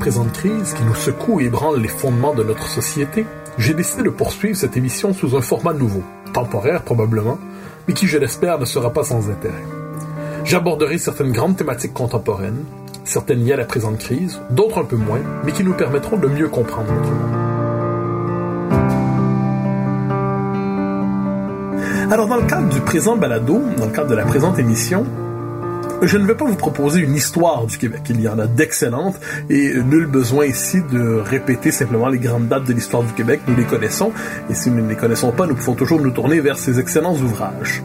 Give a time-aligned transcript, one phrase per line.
[0.00, 3.26] Présente crise qui nous secoue et ébranle les fondements de notre société,
[3.58, 7.38] j'ai décidé de poursuivre cette émission sous un format nouveau, temporaire probablement,
[7.86, 9.62] mais qui, je l'espère, ne sera pas sans intérêt.
[10.44, 12.64] J'aborderai certaines grandes thématiques contemporaines,
[13.04, 16.28] certaines liées à la présente crise, d'autres un peu moins, mais qui nous permettront de
[16.28, 17.36] mieux comprendre notre monde.
[22.10, 25.04] Alors, dans le cadre du présent balado, dans le cadre de la présente émission,
[26.02, 28.02] je ne vais pas vous proposer une histoire du Québec.
[28.10, 32.64] Il y en a d'excellentes et nul besoin ici de répéter simplement les grandes dates
[32.64, 33.40] de l'histoire du Québec.
[33.46, 34.12] Nous les connaissons
[34.48, 37.16] et si nous ne les connaissons pas, nous pouvons toujours nous tourner vers ces excellents
[37.16, 37.82] ouvrages.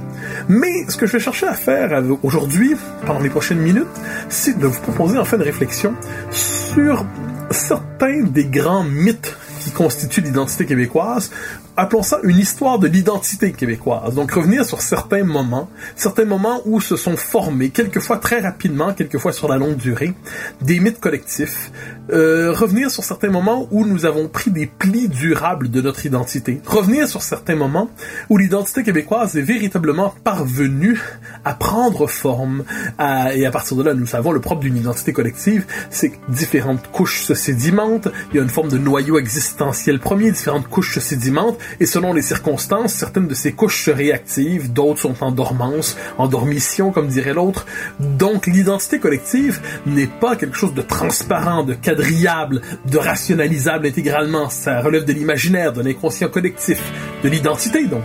[0.48, 3.88] Mais ce que je vais chercher à faire aujourd'hui, pendant les prochaines minutes,
[4.30, 5.94] c'est de vous proposer en fait une réflexion
[6.32, 7.06] sur
[7.52, 11.32] certains des grands mythes qui constituent l'identité québécoise
[11.78, 14.16] appelons ça une histoire de l'identité québécoise.
[14.16, 19.34] Donc revenir sur certains moments, certains moments où se sont formés, quelquefois très rapidement, quelquefois
[19.34, 20.14] sur la longue durée,
[20.62, 21.72] des mythes collectifs.
[22.12, 26.62] Euh, revenir sur certains moments où nous avons pris des plis durables de notre identité.
[26.66, 27.90] Revenir sur certains moments
[28.30, 31.02] où l'identité québécoise est véritablement parvenue
[31.44, 32.64] à prendre forme.
[33.00, 36.92] et à partir de là, nous savons le propre d'une identité collective, c'est que différentes
[36.92, 38.08] couches se sédimentent.
[38.32, 42.14] Il y a une forme de noyau existentiel premier, différentes couches se sédimentent et selon
[42.14, 47.08] les circonstances, certaines de ces couches se réactivent, d'autres sont en dormance, en dormition, comme
[47.08, 47.66] dirait l'autre.
[48.00, 54.50] Donc, l'identité collective n'est pas quelque chose de transparent, de quadrillable, de rationalisable intégralement.
[54.50, 56.82] Ça relève de l'imaginaire, de l'inconscient collectif,
[57.24, 58.04] de l'identité, donc.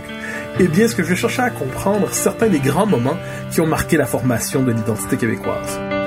[0.59, 3.17] Eh bien, ce que je chercher à comprendre, certains des grands moments
[3.51, 6.00] qui ont marqué la formation de l'identité québécoise.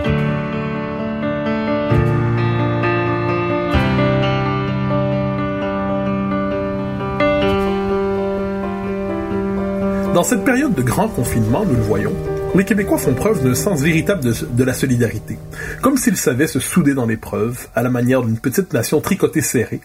[10.15, 12.13] Dans cette période de grand confinement, nous le voyons,
[12.55, 15.37] les Québécois font preuve d'un sens véritable de, la solidarité,
[15.83, 19.81] comme s'ils savaient se souder dans l'épreuve, à la manière d'une petite nation tricotée serrée,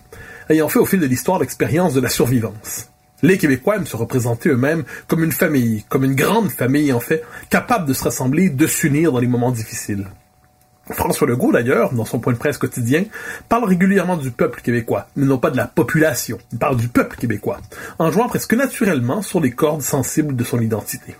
[0.47, 2.91] ayant fait au fil de l'histoire l'expérience de la survivance.
[3.23, 7.23] Les Québécois aiment se représenter eux-mêmes comme une famille, comme une grande famille en fait,
[7.49, 10.05] capable de se rassembler, de s'unir dans les moments difficiles.
[10.91, 13.05] François Legault, d'ailleurs, dans son point de presse quotidien,
[13.47, 16.37] parle régulièrement du peuple québécois, mais non pas de la population.
[16.51, 17.59] Il parle du peuple québécois,
[17.99, 21.15] en jouant presque naturellement sur les cordes sensibles de son identité.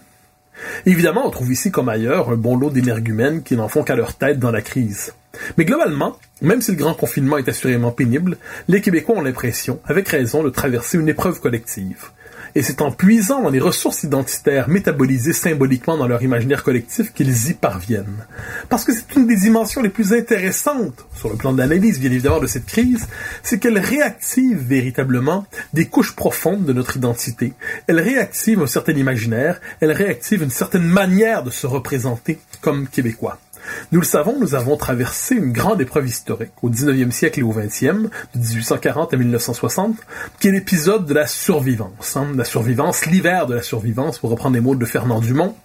[0.85, 4.15] Évidemment, on trouve ici comme ailleurs un bon lot d'énergumènes qui n'en font qu'à leur
[4.15, 5.13] tête dans la crise.
[5.57, 8.37] Mais globalement, même si le grand confinement est assurément pénible,
[8.67, 12.09] les Québécois ont l'impression, avec raison, de traverser une épreuve collective
[12.55, 17.49] et c'est en puisant dans les ressources identitaires métabolisées symboliquement dans leur imaginaire collectif qu'ils
[17.49, 18.25] y parviennent.
[18.69, 22.11] Parce que c'est une des dimensions les plus intéressantes, sur le plan de l'analyse bien
[22.11, 23.07] évidemment de cette crise,
[23.43, 27.53] c'est qu'elle réactive véritablement des couches profondes de notre identité.
[27.87, 33.39] Elle réactive un certain imaginaire, elle réactive une certaine manière de se représenter comme québécois.
[33.91, 37.53] Nous le savons, nous avons traversé une grande épreuve historique au 19e siècle et au
[37.53, 39.95] 20e, de 1840 à 1960,
[40.39, 42.17] qui est l'épisode de la survivance.
[42.17, 42.27] Hein.
[42.35, 45.55] la survivance, l'hiver de la survivance, pour reprendre les mots de Fernand Dumont.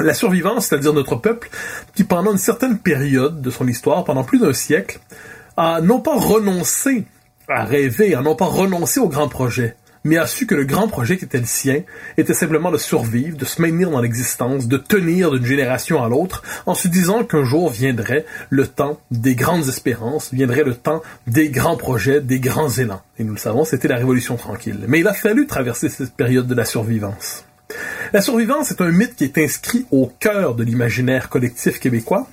[0.00, 1.48] La survivance, c'est-à-dire notre peuple,
[1.94, 5.00] qui pendant une certaine période de son histoire, pendant plus d'un siècle,
[5.56, 7.06] a non pas renoncé
[7.48, 10.88] à rêver, a non pas renoncé au grand projet, mais a su que le grand
[10.88, 11.82] projet qui était le sien
[12.16, 16.42] était simplement de survivre, de se maintenir dans l'existence, de tenir d'une génération à l'autre,
[16.64, 21.50] en se disant qu'un jour viendrait le temps des grandes espérances, viendrait le temps des
[21.50, 23.02] grands projets, des grands élans.
[23.18, 24.84] Et nous le savons, c'était la Révolution tranquille.
[24.86, 27.44] Mais il a fallu traverser cette période de la survivance.
[28.12, 32.28] La survivance est un mythe qui est inscrit au cœur de l'imaginaire collectif québécois,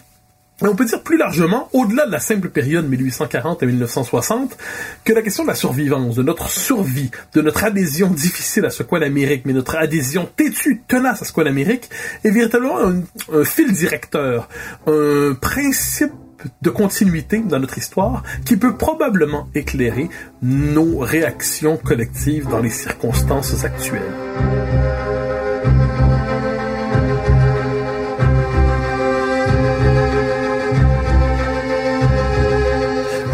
[0.61, 4.57] et on peut dire plus largement, au-delà de la simple période 1840 à 1960,
[5.03, 8.83] que la question de la survivance, de notre survie, de notre adhésion difficile à ce
[8.83, 11.89] qu'est l'Amérique, mais notre adhésion têtue, tenace à ce qu'est l'Amérique,
[12.23, 14.47] est véritablement un, fil directeur,
[14.85, 16.13] un principe
[16.61, 20.09] de continuité dans notre histoire qui peut probablement éclairer
[20.41, 24.92] nos réactions collectives dans les circonstances actuelles.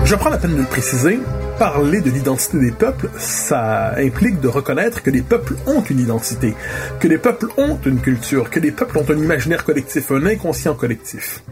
[0.09, 1.19] Je prends la peine de le préciser,
[1.59, 6.55] parler de l'identité des peuples, ça implique de reconnaître que les peuples ont une identité,
[6.99, 10.73] que les peuples ont une culture, que les peuples ont un imaginaire collectif, un inconscient
[10.73, 11.43] collectif.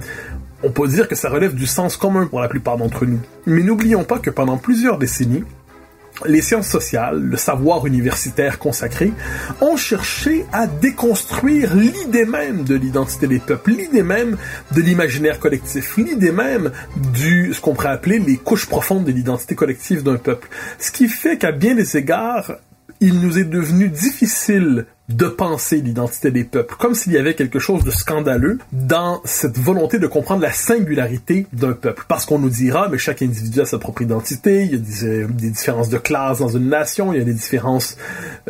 [0.63, 3.19] On peut dire que ça relève du sens commun pour la plupart d'entre nous.
[3.45, 5.44] Mais n'oublions pas que pendant plusieurs décennies,
[6.25, 9.12] les sciences sociales, le savoir universitaire consacré,
[9.62, 14.38] ont cherché à déconstruire l'idée même de l'identité des peuples, l'idée même
[14.72, 16.72] de l'imaginaire collectif, l'idée même
[17.14, 20.48] du ce qu'on pourrait appeler les couches profondes de l'identité collective d'un peuple.
[20.80, 22.54] Ce qui fait qu'à bien des égards,
[23.00, 27.59] il nous est devenu difficile de penser l'identité des peuples, comme s'il y avait quelque
[27.59, 32.04] chose de scandaleux dans cette volonté de comprendre la singularité d'un peuple.
[32.09, 35.06] Parce qu'on nous dira, mais chaque individu a sa propre identité, il y a des,
[35.06, 37.98] euh, différences de classe dans une nation, il y a des différences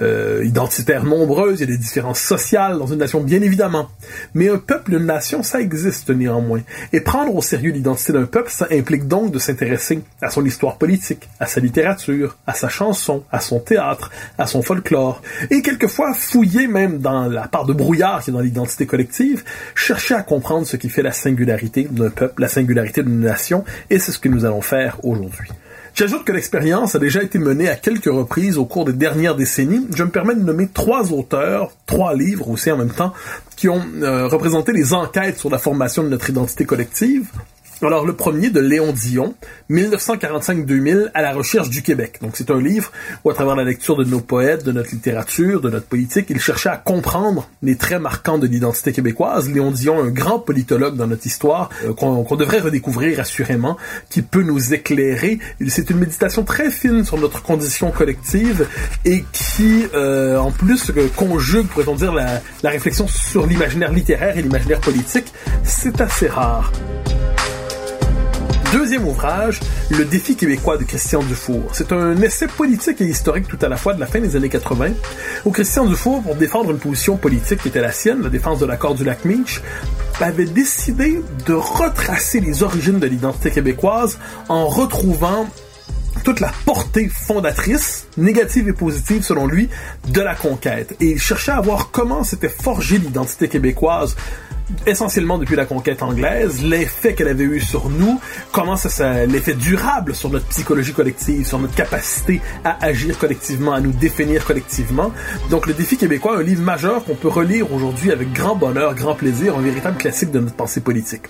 [0.02, 3.90] euh, identitaires nombreuses, il y a des différences sociales dans une nation, bien évidemment.
[4.34, 6.62] Mais un peuple, une nation, ça existe néanmoins.
[6.92, 10.78] Et prendre au sérieux l'identité d'un peuple, ça implique donc de s'intéresser à son histoire
[10.78, 14.10] politique, à sa littérature, à sa chanson, à son théâtre,
[14.40, 15.22] à son folklore,
[15.52, 19.44] et quelquefois fouiller même dans la part de brouillard qui est dans l'identité collective,
[19.76, 24.00] chercher à comprendre ce qui fait la singularité d'un peuple, la singularité d'une nation, et
[24.00, 25.50] c'est ce que nous allons faire aujourd'hui.
[25.98, 29.88] J'ajoute que l'expérience a déjà été menée à quelques reprises au cours des dernières décennies.
[29.96, 33.14] Je me permets de nommer trois auteurs, trois livres aussi en même temps,
[33.56, 37.26] qui ont euh, représenté les enquêtes sur la formation de notre identité collective.
[37.84, 39.36] Alors le premier de Léon Dion,
[39.70, 42.18] 1945-2000, à la recherche du Québec.
[42.22, 42.92] Donc c'est un livre
[43.24, 46.42] où à travers la lecture de nos poètes, de notre littérature, de notre politique, il
[46.42, 49.52] cherchait à comprendre les traits marquants de l'identité québécoise.
[49.52, 53.78] Léon Dion, un grand politologue dans notre histoire, euh, qu'on devrait redécouvrir assurément,
[54.10, 55.38] qui peut nous éclairer.
[55.68, 58.68] C'est une méditation très fine sur notre condition collective
[59.06, 64.36] et qui, euh, en plus, euh, conjugue, pourrait-on dire, la, la réflexion sur l'imaginaire littéraire
[64.36, 65.32] et l'imaginaire politique.
[65.64, 66.72] C'est assez rare.
[68.74, 69.62] Deuxième ouvrage,
[69.92, 71.70] Le défi québécois de Christian Dufour.
[71.72, 74.50] C'est un essai politique et historique tout à la fois de la fin des années
[74.50, 74.90] 80,
[75.46, 78.66] où Christian Dufour, pour défendre une position politique qui était la sienne, la défense de
[78.66, 79.62] l'accord du lac Meach,
[80.20, 84.20] avait décidé de retracer les origines de l'identité québécoise
[84.50, 85.48] en retrouvant
[86.26, 89.70] toute la portée fondatrice, négative et positive selon lui,
[90.10, 90.94] de la conquête.
[91.00, 94.18] Et il cherchait à voir comment s'était forgée l'identité québécoise
[94.86, 98.20] essentiellement depuis la conquête anglaise, l'effet qu'elle avait eu sur nous,
[98.52, 103.74] comment ça, ça l'effet durable sur notre psychologie collective, sur notre capacité à agir collectivement,
[103.74, 105.12] à nous définir collectivement.
[105.50, 109.16] Donc le défi québécois, un livre majeur qu'on peut relire aujourd'hui avec grand bonheur, grand
[109.16, 111.24] plaisir, un véritable classique de notre pensée politique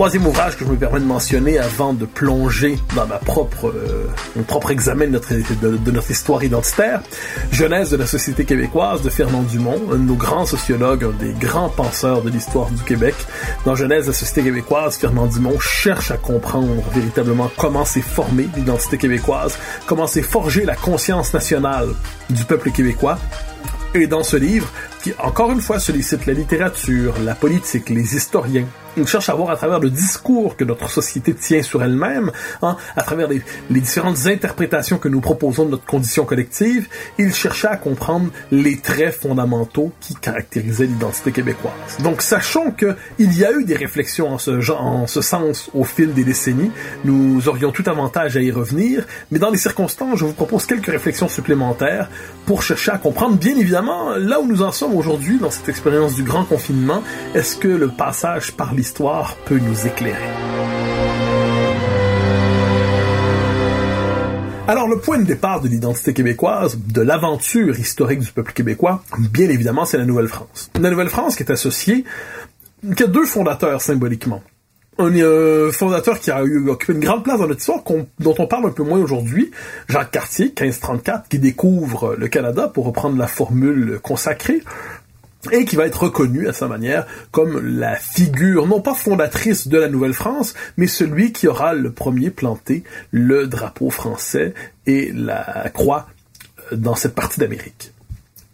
[0.00, 4.06] troisième ouvrage que je me permets de mentionner avant de plonger dans ma propre, euh,
[4.34, 7.02] mon propre examen de notre, de, notre histoire identitaire,
[7.52, 11.34] Genèse de la société québécoise de Fernand Dumont, un de nos grands sociologues, un des
[11.34, 13.14] grands penseurs de l'histoire du Québec.
[13.66, 18.48] Dans Genèse de la société québécoise, Fernand Dumont cherche à comprendre véritablement comment s'est formée
[18.56, 21.88] l'identité québécoise, comment s'est forgée la conscience nationale
[22.30, 23.18] du peuple québécois.
[23.92, 28.66] Et dans ce livre, qui encore une fois sollicite la littérature, la politique, les historiens,
[28.96, 32.30] il cherche à voir à travers le discours que notre société tient sur elle-même,
[32.62, 36.88] hein, à travers les, différentes interprétations que nous proposons de notre condition collective,
[37.18, 41.98] il cherchait à comprendre les traits fondamentaux qui caractérisaient l'identité québécoise.
[42.02, 45.84] Donc sachons qu'il y a eu des réflexions en ce, genre, en ce sens au
[45.84, 46.70] fil des décennies,
[47.04, 50.86] nous aurions tout avantage à y revenir, mais dans les circonstances, je vous propose quelques
[50.86, 52.10] réflexions supplémentaires
[52.46, 56.14] pour chercher à comprendre, bien évidemment, là où nous en sommes aujourd'hui dans cette expérience
[56.14, 57.02] du grand confinement,
[57.34, 60.30] est-ce que le passage par l'histoire peut nous éclairer.
[64.66, 69.50] Alors le point de départ de l'identité québécoise, de l'aventure historique du peuple québécois, bien
[69.50, 70.70] évidemment, c'est la Nouvelle-France.
[70.80, 72.06] La Nouvelle-France qui est associée,
[72.96, 74.42] qui a deux fondateurs symboliquement.
[74.98, 77.82] Un euh, fondateur qui a occupé une grande place dans notre histoire,
[78.18, 79.50] dont on parle un peu moins aujourd'hui,
[79.88, 84.62] Jacques Cartier, 1534, qui découvre le Canada, pour reprendre la formule consacrée,
[85.52, 89.78] et qui va être reconnu à sa manière comme la figure, non pas fondatrice de
[89.78, 94.54] la Nouvelle-France, mais celui qui aura le premier planté le drapeau français
[94.86, 96.08] et la croix
[96.72, 97.92] dans cette partie d'Amérique.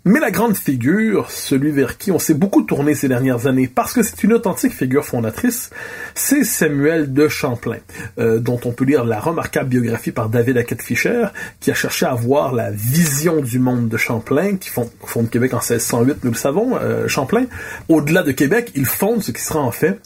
[0.08, 3.92] Mais la grande figure, celui vers qui on s'est beaucoup tourné ces dernières années, parce
[3.92, 5.70] que c'est une authentique figure fondatrice,
[6.14, 7.78] c'est Samuel de Champlain,
[8.20, 11.26] euh, dont on peut lire la remarquable biographie par David Hackett Fischer,
[11.58, 15.58] qui a cherché à voir la vision du monde de Champlain, qui fonde, Québec en
[15.58, 17.46] 1608, nous le savons, euh, Champlain.
[17.88, 19.98] Au-delà de Québec, il fonde ce qui sera en fait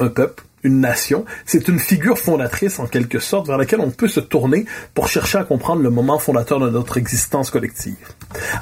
[0.00, 4.08] un peuple une nation, c'est une figure fondatrice en quelque sorte vers laquelle on peut
[4.08, 7.96] se tourner pour chercher à comprendre le moment fondateur de notre existence collective.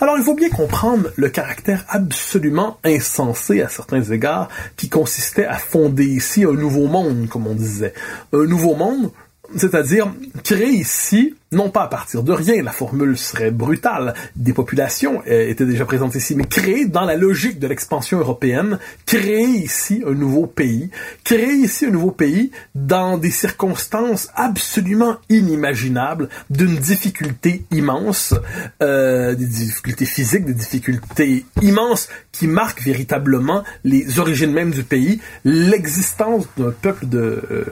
[0.01, 5.57] Alors il faut bien comprendre le caractère absolument insensé à certains égards qui consistait à
[5.57, 7.95] fonder ici un nouveau monde, comme on disait.
[8.33, 9.11] Un nouveau monde
[9.57, 10.13] c'est-à-dire
[10.45, 15.49] créer ici, non pas à partir de rien, la formule serait brutale, des populations euh,
[15.49, 20.13] étaient déjà présentes ici, mais créer dans la logique de l'expansion européenne, créer ici un
[20.13, 20.91] nouveau pays,
[21.25, 28.35] créer ici un nouveau pays dans des circonstances absolument inimaginables, d'une difficulté immense,
[28.83, 35.21] euh, des difficultés physiques, des difficultés immenses qui marquent véritablement les origines mêmes du pays,
[35.45, 37.65] l'existence d'un peuple de, euh,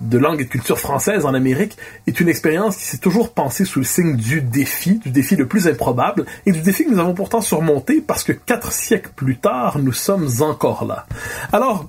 [0.00, 3.64] de langue et de culture française en Amérique est une expérience qui s'est toujours pensée
[3.64, 6.98] sous le signe du défi, du défi le plus improbable, et du défi que nous
[6.98, 11.06] avons pourtant surmonté parce que quatre siècles plus tard, nous sommes encore là.
[11.52, 11.88] Alors,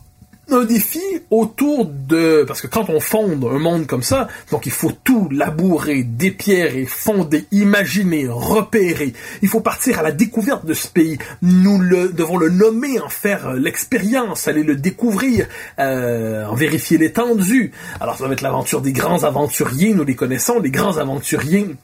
[0.50, 2.44] un défi autour de...
[2.48, 6.86] Parce que quand on fonde un monde comme ça, donc il faut tout labourer, dépierrer,
[6.86, 9.14] fonder, imaginer, repérer.
[9.42, 11.18] Il faut partir à la découverte de ce pays.
[11.42, 15.48] Nous le, devons le nommer, en faire euh, l'expérience, aller le découvrir,
[15.80, 17.72] euh, en vérifier l'étendue.
[18.00, 21.76] Alors ça va être l'aventure des grands aventuriers, nous les connaissons, les grands aventuriers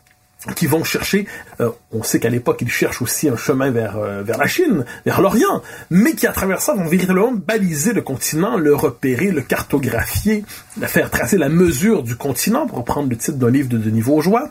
[0.56, 1.26] qui vont chercher,
[1.62, 4.86] euh, on sait qu'à l'époque ils cherchent aussi un chemin vers euh, vers la Chine,
[5.06, 9.42] vers l'Orient, mais qui à travers ça vont véritablement baliser le continent, le repérer, le
[9.42, 10.44] cartographier,
[10.82, 14.50] faire tracer la mesure du continent, pour reprendre le titre d'un livre de Denis Vaugeois.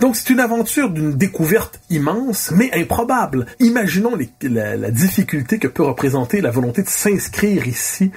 [0.00, 3.46] Donc c'est une aventure d'une découverte immense, mais improbable.
[3.60, 8.10] Imaginons la, la, difficulté que peut représenter la volonté de s'inscrire ici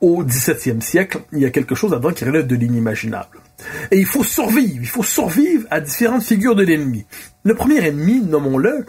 [0.00, 1.22] au XVIIe siècle.
[1.32, 3.40] Il y a quelque chose là-dedans qui relève de l'inimaginable.
[3.90, 7.06] Et il faut survivre, il faut survivre à différentes figures de l'ennemi.
[7.42, 8.86] Le premier ennemi, nommons-le,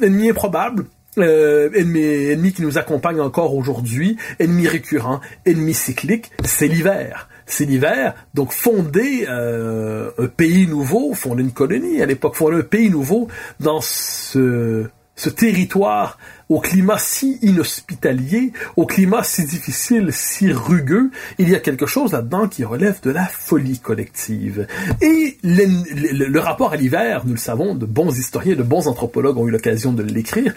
[0.00, 0.86] ennemi improbable,
[1.18, 7.28] euh, ennemi, ennemi qui nous accompagne encore aujourd'hui, ennemi récurrent, ennemi cyclique, c'est l'hiver.
[7.46, 12.62] C'est l'hiver, donc fonder euh, un pays nouveau, fonder une colonie à l'époque, fonder un
[12.62, 13.28] pays nouveau
[13.60, 16.18] dans ce ce territoire
[16.48, 22.12] au climat si inhospitalier, au climat si difficile, si rugueux, il y a quelque chose
[22.12, 24.66] là-dedans qui relève de la folie collective.
[25.00, 29.46] Et le, rapport à l'hiver, nous le savons, de bons historiens, de bons anthropologues ont
[29.48, 30.54] eu l'occasion de l'écrire,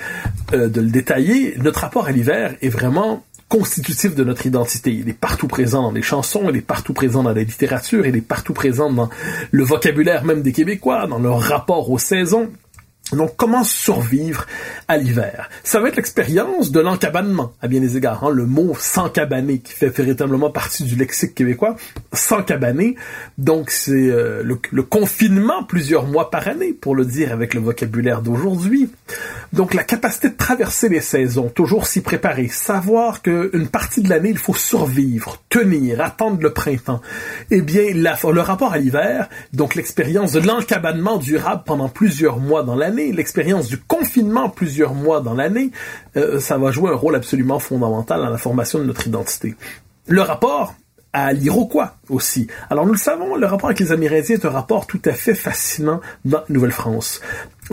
[0.54, 4.92] euh, de le détailler, notre rapport à l'hiver est vraiment constitutif de notre identité.
[4.92, 8.16] Il est partout présent dans les chansons, il est partout présent dans la littérature, il
[8.16, 9.10] est partout présent dans
[9.52, 12.50] le vocabulaire même des Québécois, dans leur rapport aux saisons.
[13.14, 14.46] Donc, comment survivre
[14.90, 15.50] à l'hiver?
[15.64, 18.26] Ça va être l'expérience de l'encabanement, à bien des égards.
[18.26, 18.32] Hein?
[18.32, 21.78] Le mot s'encabaner, qui fait véritablement partie du lexique québécois,
[22.12, 22.96] s'encabaner.
[23.38, 28.22] Donc, c'est euh, le, confinement plusieurs mois par année, pour le dire avec le vocabulaire
[28.22, 28.90] d'aujourd'hui.
[29.54, 34.32] Donc, la capacité de traverser les saisons, toujours s'y préparer, savoir qu'une partie de l'année,
[34.32, 37.02] il faut survivre, tenir, attendre le printemps.
[37.52, 42.76] Eh bien, le rapport à l'hiver, donc l'expérience de l'encabanement durable pendant plusieurs mois dans
[42.76, 45.72] l'année, l'expérience du confinement plusieurs mois dans l'année,
[46.16, 49.56] euh, ça va jouer un rôle absolument fondamental dans la formation de notre identité.
[50.08, 50.76] Le rapport
[51.14, 52.48] à l'Iroquois aussi.
[52.70, 55.34] Alors nous le savons, le rapport avec les Amérindiens est un rapport tout à fait
[55.34, 57.22] fascinant dans Nouvelle-France.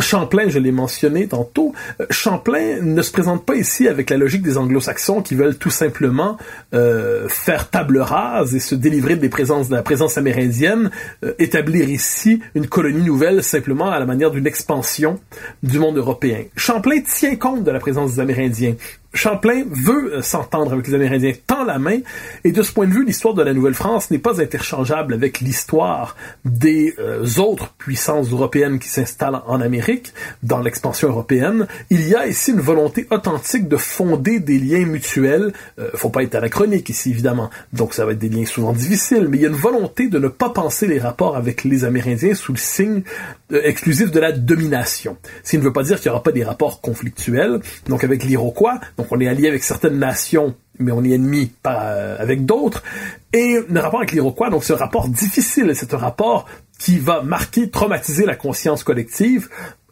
[0.01, 4.43] Champlain, je l'ai mentionné tantôt, euh, Champlain ne se présente pas ici avec la logique
[4.43, 6.37] des anglo-saxons qui veulent tout simplement
[6.75, 10.91] euh, faire table rase et se délivrer de la présence amérindienne,
[11.25, 15.21] euh, établir ici une colonie nouvelle simplement à la manière d'une expansion
[15.63, 16.45] du monde européen.
[16.57, 18.75] Champlain tient compte de la présence des Amérindiens.
[19.15, 22.01] Champlain veut s'entendre avec les Amérindiens, tend la main,
[22.45, 26.17] et de ce point de vue, l'histoire de la Nouvelle-France n'est pas interchangeable avec l'histoire
[26.45, 26.95] des
[27.39, 32.61] autres puissances européennes qui s'installent en Amérique dans l'expansion européenne, il y a ici une
[32.61, 35.53] volonté authentique de fonder des liens mutuels.
[35.79, 37.51] Euh, faut pas être anachronique ici, évidemment.
[37.73, 40.19] Donc ça va être des liens souvent difficiles, mais il y a une volonté de
[40.19, 43.03] ne pas penser les rapports avec les Amérindiens sous le signe
[43.53, 45.17] euh, exclusif de la domination.
[45.43, 47.61] Ce qui ne veut pas dire qu'il n'y aura pas des rapports conflictuels.
[47.89, 52.17] Donc avec l'Iroquois, donc on est allié avec certaines nations mais on est ennemi euh,
[52.19, 52.83] avec d'autres.
[53.33, 56.47] Et le rapport avec l'Iroquois, donc un rapport difficile, c'est un rapport
[56.79, 59.49] qui va marquer, traumatiser la conscience collective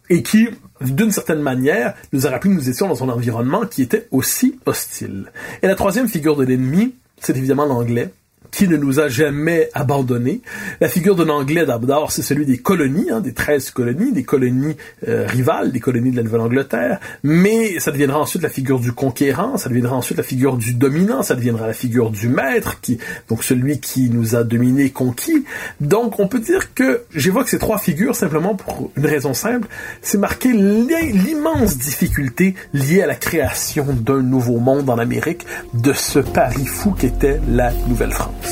[0.09, 0.49] et qui,
[0.81, 4.59] d'une certaine manière, nous a rappelé que nous étions dans un environnement qui était aussi
[4.65, 5.31] hostile.
[5.61, 8.09] Et la troisième figure de l'ennemi, c'est évidemment l'anglais.
[8.53, 10.41] Qui ne nous a jamais abandonnés.
[10.79, 14.77] La figure d'un Anglais, d'abord, c'est celui des colonies, hein, des 13 colonies, des colonies
[15.07, 19.57] euh, rivales, des colonies de la Nouvelle-Angleterre, mais ça deviendra ensuite la figure du conquérant,
[19.57, 23.43] ça deviendra ensuite la figure du dominant, ça deviendra la figure du maître, qui donc
[23.43, 25.45] celui qui nous a dominés, conquis.
[25.81, 29.67] Donc on peut dire que j'évoque ces trois figures simplement pour une raison simple,
[30.03, 36.19] c'est marquer l'immense difficulté liée à la création d'un nouveau monde en Amérique, de ce
[36.19, 38.42] pari fou qu'était la Nouvelle-France.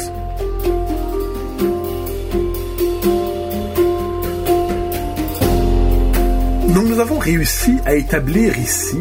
[6.73, 8.97] Donc nous avons réussi à établir ici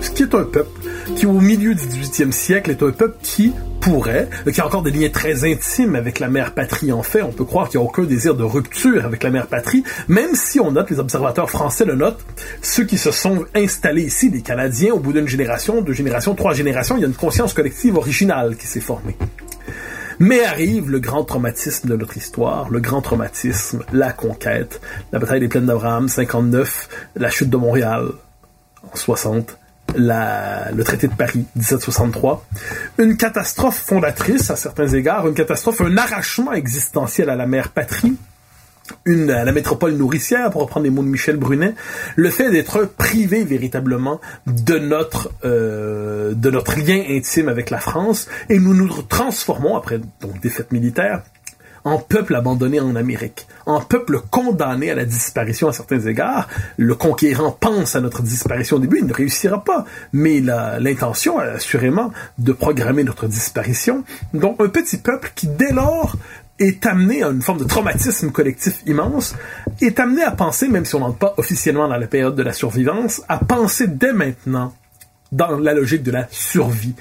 [0.00, 0.80] ce qui est un peuple
[1.14, 4.90] qui au milieu du 18e siècle est un peuple qui pourrait, qui a encore des
[4.90, 7.88] liens très intimes avec la mère patrie en fait, on peut croire qu'il n'y a
[7.88, 11.84] aucun désir de rupture avec la mère patrie, même si on note, les observateurs français
[11.84, 12.24] le notent,
[12.60, 16.54] ceux qui se sont installés ici, les Canadiens, au bout d'une génération, deux générations, trois
[16.54, 19.16] générations, il y a une conscience collective originale qui s'est formée.
[20.18, 24.80] Mais arrive le grand traumatisme de notre histoire, le grand traumatisme, la conquête,
[25.12, 28.08] la bataille des plaines d'Abraham, 59, la chute de Montréal,
[28.82, 29.58] en 60,
[29.94, 32.46] la, le traité de Paris, 1763.
[32.98, 38.16] Une catastrophe fondatrice à certains égards, une catastrophe, un arrachement existentiel à la mère patrie,
[39.04, 41.74] une, la métropole nourricière, pour reprendre les mots de Michel Brunet,
[42.16, 48.28] le fait d'être privé véritablement de notre euh, de notre lien intime avec la France,
[48.48, 51.22] et nous nous transformons après donc défaite militaire
[51.86, 56.48] en peuple abandonné en Amérique, en peuple condamné à la disparition à certains égards.
[56.76, 62.10] Le conquérant pense à notre disparition au début, il ne réussira pas, mais l'intention assurément
[62.38, 64.02] de programmer notre disparition.
[64.34, 66.16] Donc un petit peuple qui dès lors
[66.58, 69.34] est amené à une forme de traumatisme collectif immense,
[69.80, 72.52] est amené à penser, même si on n'entre pas officiellement dans la période de la
[72.52, 74.74] survivance, à penser dès maintenant
[75.32, 76.94] dans la logique de la survie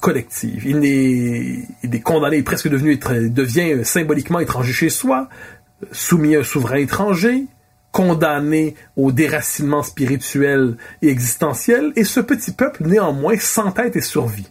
[0.00, 0.64] collective.
[0.66, 5.28] Il est, il est condamné, il est presque devenu, devient symboliquement étranger chez soi,
[5.92, 7.46] soumis à un souverain étranger,
[7.92, 14.48] condamné au déracinement spirituel et existentiel, et ce petit peuple, néanmoins, s'entête et survit.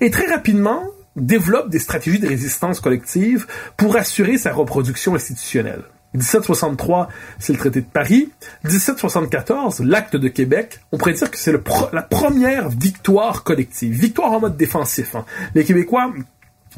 [0.00, 0.82] Et très rapidement,
[1.26, 3.46] développe des stratégies de résistance collective
[3.76, 5.82] pour assurer sa reproduction institutionnelle.
[6.14, 7.08] 1763,
[7.38, 8.30] c'est le traité de Paris.
[8.64, 10.80] 1774, l'acte de Québec.
[10.90, 13.92] On pourrait dire que c'est la première victoire collective.
[13.94, 15.14] Victoire en mode défensif.
[15.14, 15.24] Hein.
[15.54, 16.12] Les Québécois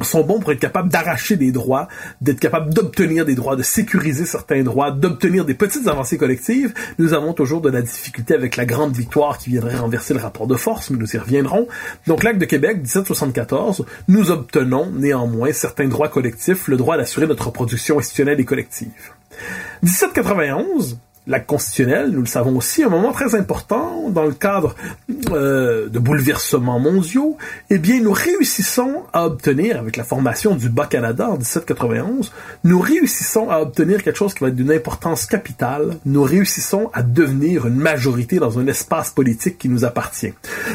[0.03, 1.89] sont bons pour être capables d'arracher des droits,
[2.21, 6.73] d'être capables d'obtenir des droits, de sécuriser certains droits, d'obtenir des petites avancées collectives.
[6.99, 10.47] Nous avons toujours de la difficulté avec la grande victoire qui viendrait renverser le rapport
[10.47, 11.69] de force, mais nous y reviendrons.
[12.07, 17.47] Donc l'acte de Québec, 1774, nous obtenons néanmoins certains droits collectifs, le droit d'assurer notre
[17.47, 19.13] reproduction institutionnelle et collective.
[19.83, 20.99] 1791,
[21.31, 24.75] l'acte constitutionnel, nous le savons aussi, un moment très important dans le cadre
[25.31, 27.37] euh, de bouleversements mondiaux,
[27.71, 32.33] eh bien, nous réussissons à obtenir, avec la formation du Bas-Canada en 1791,
[32.65, 35.99] nous réussissons à obtenir quelque chose qui va être d'une importance capitale.
[36.05, 40.33] Nous réussissons à devenir une majorité dans un espace politique qui nous appartient.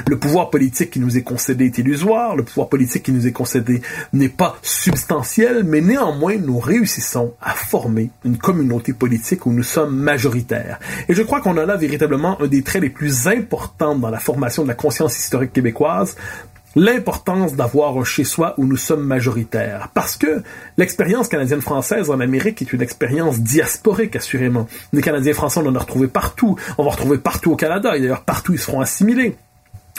[0.08, 3.34] Le pouvoir politique qui nous est concédé est illusoire, le pouvoir politique qui nous est
[3.34, 3.82] concédé
[4.14, 9.98] n'est pas substantiel, mais néanmoins, nous réussissons à former une communauté politique où nous sommes
[9.98, 14.10] majoritaires et je crois qu'on a là véritablement un des traits les plus importants dans
[14.10, 16.16] la formation de la conscience historique québécoise,
[16.76, 19.90] l'importance d'avoir un chez-soi où nous sommes majoritaires.
[19.94, 20.44] Parce que
[20.78, 24.68] l'expérience canadienne-française en Amérique est une expérience diasporique, assurément.
[24.94, 26.58] Les Canadiens français, on en a retrouvé partout.
[26.78, 27.96] On va retrouver partout au Canada.
[27.96, 29.38] Et d'ailleurs, partout, ils seront assimilés.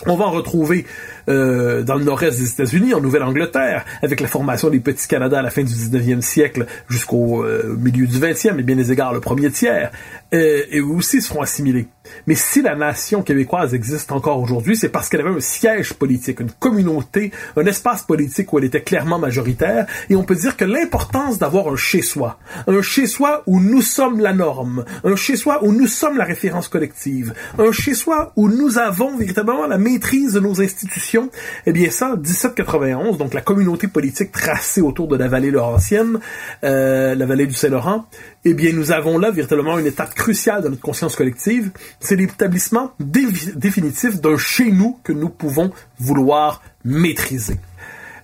[0.05, 0.85] On va en retrouver
[1.31, 5.43] euh, dans le nord-est des États-Unis, en Nouvelle-Angleterre, avec la formation des petits Canada à
[5.43, 9.21] la fin du 19e siècle jusqu'au euh, milieu du 20e, et bien des égards le
[9.21, 9.91] premier tiers,
[10.35, 11.89] euh, et aussi seront assimilés.
[12.27, 16.41] Mais si la nation québécoise existe encore aujourd'hui, c'est parce qu'elle avait un siège politique,
[16.41, 20.65] une communauté, un espace politique où elle était clairement majoritaire, et on peut dire que
[20.65, 25.87] l'importance d'avoir un chez-soi, un chez-soi où nous sommes la norme, un chez-soi où nous
[25.87, 31.31] sommes la référence collective, un chez-soi où nous avons véritablement la maîtrise de nos institutions,
[31.67, 36.21] eh bien ça, 1791, donc la communauté politique tracée autour de la vallée laurentienne,
[36.65, 38.07] euh, la vallée du Saint-Laurent,
[38.49, 42.93] eh bien nous avons là véritablement une étape cruciale de notre conscience collective, c'est l'établissement
[43.01, 47.57] définitif d'un chez nous que nous pouvons vouloir maîtriser.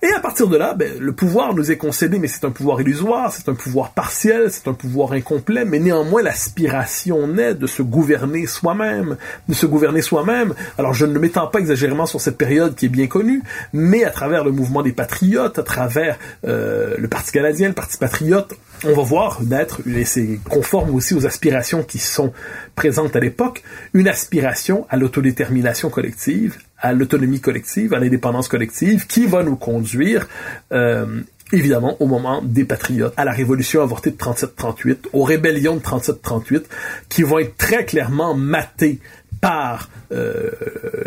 [0.01, 2.79] Et à partir de là, ben, le pouvoir nous est concédé, mais c'est un pouvoir
[2.81, 7.81] illusoire, c'est un pouvoir partiel, c'est un pouvoir incomplet, mais néanmoins l'aspiration naît de se
[7.81, 10.55] gouverner soi-même, de se gouverner soi-même.
[10.77, 14.09] Alors je ne m'étends pas exagérément sur cette période qui est bien connue, mais à
[14.09, 18.55] travers le mouvement des patriotes, à travers euh, le Parti canadien, le Parti patriote,
[18.85, 22.33] on va voir naître, et c'est conforme aussi aux aspirations qui sont
[22.75, 29.25] présentes à l'époque, une aspiration à l'autodétermination collective, à l'autonomie collective, à l'indépendance collective, qui
[29.25, 30.27] va nous conduire
[30.71, 31.21] euh,
[31.53, 36.63] évidemment au moment des patriotes, à la révolution avortée de 37-38, aux rébellions de 37-38,
[37.09, 38.99] qui vont être très clairement matées
[39.43, 40.51] par euh,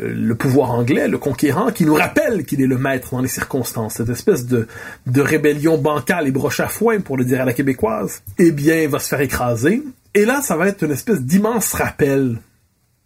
[0.03, 3.95] le pouvoir anglais, le conquérant, qui nous rappelle qu'il est le maître dans les circonstances.
[3.95, 4.69] Cette espèce de,
[5.07, 8.87] de rébellion bancale et broche à foin, pour le dire à la québécoise, eh bien,
[8.89, 9.83] va se faire écraser.
[10.13, 12.37] Et là, ça va être une espèce d'immense rappel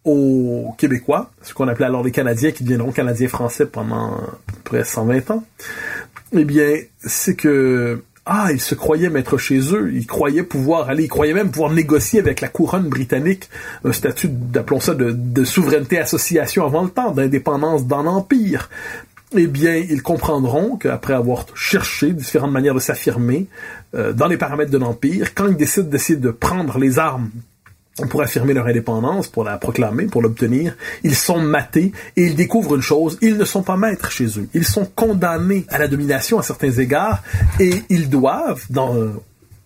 [0.04, 4.58] aux Québécois, ce qu'on appelait alors les Canadiens, qui deviendront Canadiens français pendant à peu
[4.64, 5.44] près 120 ans,
[6.32, 11.02] eh bien, c'est que ah, ils se croyaient mettre chez eux, ils croyaient pouvoir aller,
[11.02, 13.50] ils croyaient même pouvoir négocier avec la couronne britannique
[13.84, 18.70] un statut, d'appelons ça, de, souveraineté association avant le temps, d'indépendance dans l'Empire.
[19.36, 23.48] Eh bien, ils comprendront qu'après avoir cherché différentes manières de s'affirmer
[23.96, 27.30] euh, dans les paramètres de l'Empire, quand ils décident d'essayer de prendre les armes
[28.08, 32.76] pour affirmer leur indépendance, pour la proclamer, pour l'obtenir, ils sont matés et ils découvrent
[32.76, 34.48] une chose, ils ne sont pas maîtres chez eux.
[34.54, 37.22] Ils sont condamnés à la domination à certains égards
[37.58, 38.94] et ils doivent, dans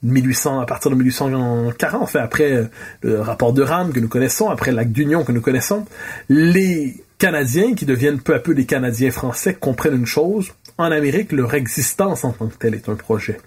[0.05, 2.68] 1800, à partir de 1840, enfin après
[3.01, 5.87] le rapport de Rame que nous connaissons, après l'acte d'union que nous connaissons,
[6.29, 11.32] les Canadiens, qui deviennent peu à peu des Canadiens français, comprennent une chose, en Amérique,
[11.32, 13.38] leur existence en tant que telle est un projet.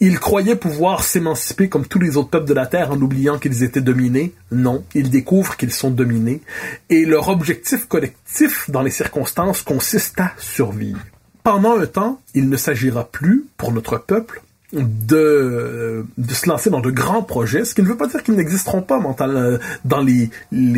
[0.00, 3.62] Ils croyaient pouvoir s'émanciper comme tous les autres peuples de la Terre en oubliant qu'ils
[3.62, 4.34] étaient dominés.
[4.52, 6.42] Non, ils découvrent qu'ils sont dominés.
[6.90, 11.00] Et leur objectif collectif dans les circonstances consiste à survivre.
[11.42, 14.42] Pendant un temps, il ne s'agira plus, pour notre peuple,
[14.82, 18.34] de, de se lancer dans de grands projets, ce qui ne veut pas dire qu'ils
[18.34, 20.30] n'existeront pas mental, euh, dans les,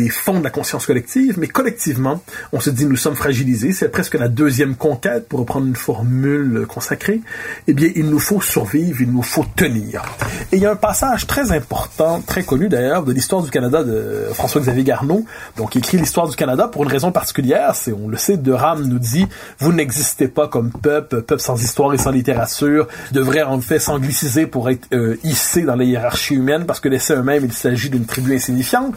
[0.09, 2.21] fonds de la conscience collective, mais collectivement,
[2.53, 6.65] on se dit nous sommes fragilisés, c'est presque la deuxième conquête, pour reprendre une formule
[6.67, 7.21] consacrée,
[7.67, 10.03] eh bien, il nous faut survivre, il nous faut tenir.
[10.51, 13.83] Et il y a un passage très important, très connu d'ailleurs, de l'histoire du Canada
[13.83, 18.07] de François-Xavier Garneau, donc qui écrit l'histoire du Canada pour une raison particulière, c'est, on
[18.07, 19.25] le sait, de Ram nous dit,
[19.59, 24.47] vous n'existez pas comme peuple, peuple sans histoire et sans littérature, devrait en fait s'angliciser
[24.47, 28.05] pour être euh, hissé dans la hiérarchie humaine parce que laissé eux-mêmes, il s'agit d'une
[28.05, 28.95] tribu insignifiante.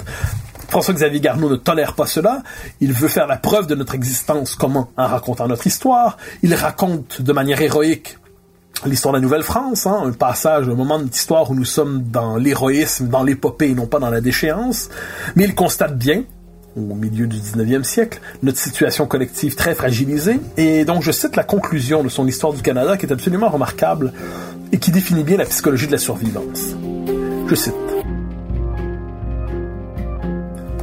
[0.68, 2.42] François-Xavier Garneau ne tolère pas cela.
[2.81, 4.57] Il veut faire la preuve de notre existence.
[4.57, 6.16] Comment En racontant notre histoire.
[6.42, 8.18] Il raconte de manière héroïque
[8.87, 12.37] l'histoire de la Nouvelle-France, hein, un passage, un moment de l'histoire où nous sommes dans
[12.37, 14.88] l'héroïsme, dans l'épopée et non pas dans la déchéance.
[15.37, 16.24] Mais il constate bien
[16.76, 20.40] au milieu du 19e siècle, notre situation collective très fragilisée.
[20.57, 24.12] Et donc, je cite la conclusion de son Histoire du Canada, qui est absolument remarquable
[24.72, 26.74] et qui définit bien la psychologie de la survivance.
[27.46, 27.74] Je cite.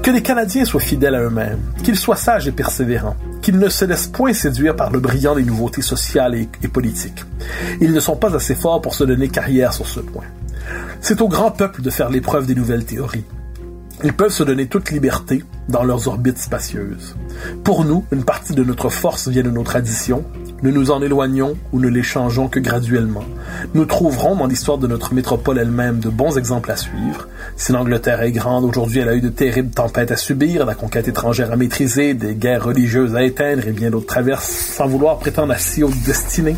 [0.04, 3.86] Que les Canadiens soient fidèles à eux-mêmes, qu'ils soient sages et persévérants, qu'ils ne se
[3.86, 7.26] laissent point séduire par le brillant des nouveautés sociales et, et politiques.
[7.82, 10.26] Ils ne sont pas assez forts pour se donner carrière sur ce point.
[11.02, 13.26] C'est au grand peuple de faire l'épreuve des nouvelles théories.
[14.04, 17.16] Ils peuvent se donner toute liberté dans leurs orbites spacieuses.
[17.64, 20.24] Pour nous, une partie de notre force vient de nos traditions.
[20.64, 23.24] Nous nous en éloignons ou ne les changeons que graduellement.
[23.76, 27.28] Nous trouverons dans l'histoire de notre métropole elle-même de bons exemples à suivre.
[27.56, 31.08] Si l'Angleterre est grande, aujourd'hui elle a eu de terribles tempêtes à subir, la conquête
[31.08, 35.54] étrangère à maîtriser, des guerres religieuses à éteindre et bien d'autres traverses, sans vouloir prétendre
[35.54, 36.56] à si haute destinée.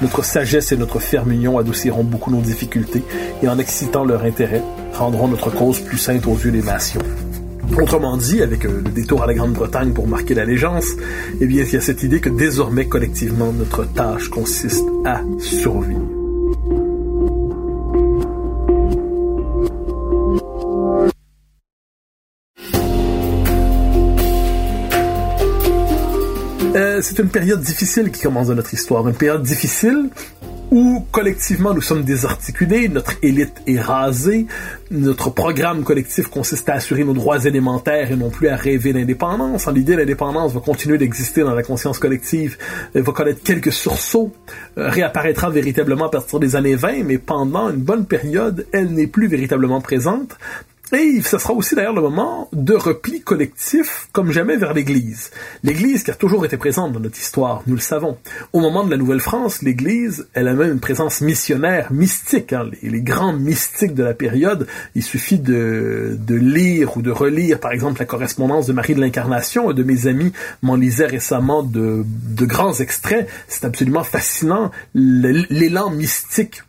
[0.00, 3.04] Notre sagesse et notre ferme union adouciront beaucoup nos difficultés
[3.42, 4.62] et en excitant leur intérêt,
[4.94, 7.02] rendront notre cause plus sainte aux yeux des nations.
[7.76, 10.86] Autrement dit, avec euh, le détour à la Grande-Bretagne pour marquer l'allégeance,
[11.40, 16.00] eh bien, il y a cette idée que désormais, collectivement, notre tâche consiste à survivre.
[26.76, 30.10] Euh, c'est une période difficile qui commence dans notre histoire, une période difficile
[30.74, 34.48] où collectivement nous sommes désarticulés, notre élite est rasée,
[34.90, 39.68] notre programme collectif consiste à assurer nos droits élémentaires et non plus à rêver d'indépendance.
[39.68, 42.58] En l'idée, l'indépendance va continuer d'exister dans la conscience collective,
[42.92, 44.32] elle va connaître quelques sursauts,
[44.76, 49.06] euh, réapparaîtra véritablement à partir des années 20, mais pendant une bonne période, elle n'est
[49.06, 50.36] plus véritablement présente.
[50.92, 55.30] Et ce sera aussi d'ailleurs le moment de repli collectif comme jamais vers l'Église.
[55.62, 58.18] L'Église qui a toujours été présente dans notre histoire, nous le savons.
[58.52, 62.52] Au moment de la Nouvelle-France, l'Église, elle a même une présence missionnaire, mystique.
[62.52, 62.70] Hein.
[62.82, 67.72] Les, grands mystiques de la période, il suffit de, de lire ou de relire par
[67.72, 69.70] exemple la correspondance de Marie de l'Incarnation.
[69.70, 73.26] Un de mes amis m'en lisait récemment de, de grands extraits.
[73.48, 76.62] C'est absolument fascinant l'élan mystique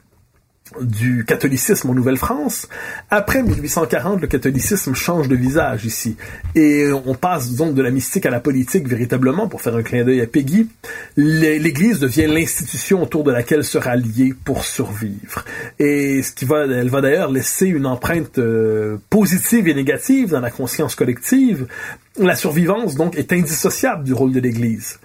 [0.81, 2.67] du catholicisme en Nouvelle-France.
[3.09, 6.17] Après 1840, le catholicisme change de visage ici.
[6.55, 10.03] Et on passe donc de la mystique à la politique véritablement, pour faire un clin
[10.03, 10.69] d'œil à Peggy.
[11.17, 15.45] L'Église devient l'institution autour de laquelle se rallier pour survivre.
[15.79, 20.41] Et ce qui va, elle va d'ailleurs laisser une empreinte euh, positive et négative dans
[20.41, 21.67] la conscience collective,
[22.17, 24.99] La survivance, donc, est indissociable du rôle de l'Église.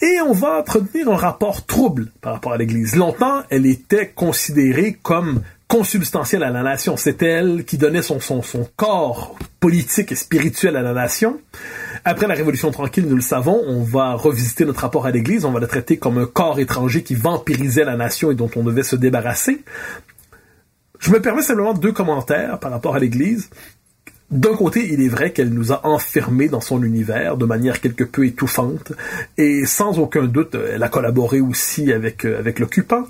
[0.00, 2.94] Et on va entretenir un rapport trouble par rapport à l'Église.
[2.94, 6.96] Longtemps, elle était considérée comme consubstantielle à la nation.
[6.96, 11.40] C'était elle qui donnait son, son, son corps politique et spirituel à la nation.
[12.04, 15.52] Après la Révolution tranquille, nous le savons, on va revisiter notre rapport à l'Église, on
[15.52, 18.82] va la traiter comme un corps étranger qui vampirisait la nation et dont on devait
[18.82, 19.64] se débarrasser.
[20.98, 23.50] Je me permets simplement deux commentaires par rapport à l'Église.
[24.32, 28.02] D'un côté, il est vrai qu'elle nous a enfermés dans son univers de manière quelque
[28.02, 28.92] peu étouffante,
[29.36, 33.04] et sans aucun doute, elle a collaboré aussi avec euh, avec l'occupant.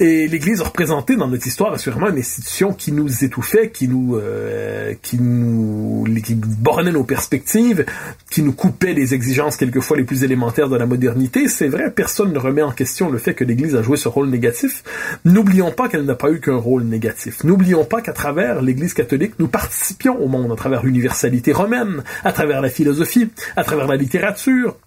[0.00, 4.16] Et l'Église a représenté dans notre histoire assurément une institution qui nous étouffait, qui nous
[4.16, 7.86] euh, qui nous qui bornait nos perspectives,
[8.28, 11.46] qui nous coupait les exigences quelquefois les plus élémentaires de la modernité.
[11.46, 14.30] C'est vrai, personne ne remet en question le fait que l'Église a joué ce rôle
[14.30, 14.82] négatif.
[15.24, 17.44] N'oublions pas qu'elle n'a pas eu qu'un rôle négatif.
[17.44, 22.32] N'oublions pas qu'à travers l'Église catholique, nous participions au monde à travers l'universalité romaine, à
[22.32, 24.78] travers la philosophie, à travers la littérature,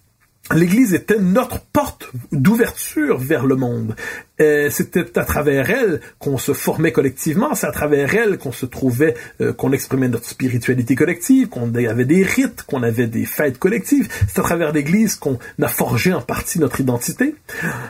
[0.52, 3.94] L'Église était notre porte d'ouverture vers le monde.
[4.40, 8.66] Euh, c'était à travers elle qu'on se formait collectivement, c'est à travers elle qu'on se
[8.66, 13.58] trouvait, euh, qu'on exprimait notre spiritualité collective, qu'on avait des rites, qu'on avait des fêtes
[13.58, 14.08] collectives.
[14.28, 17.34] C'est à travers l'Église qu'on a forgé en partie notre identité.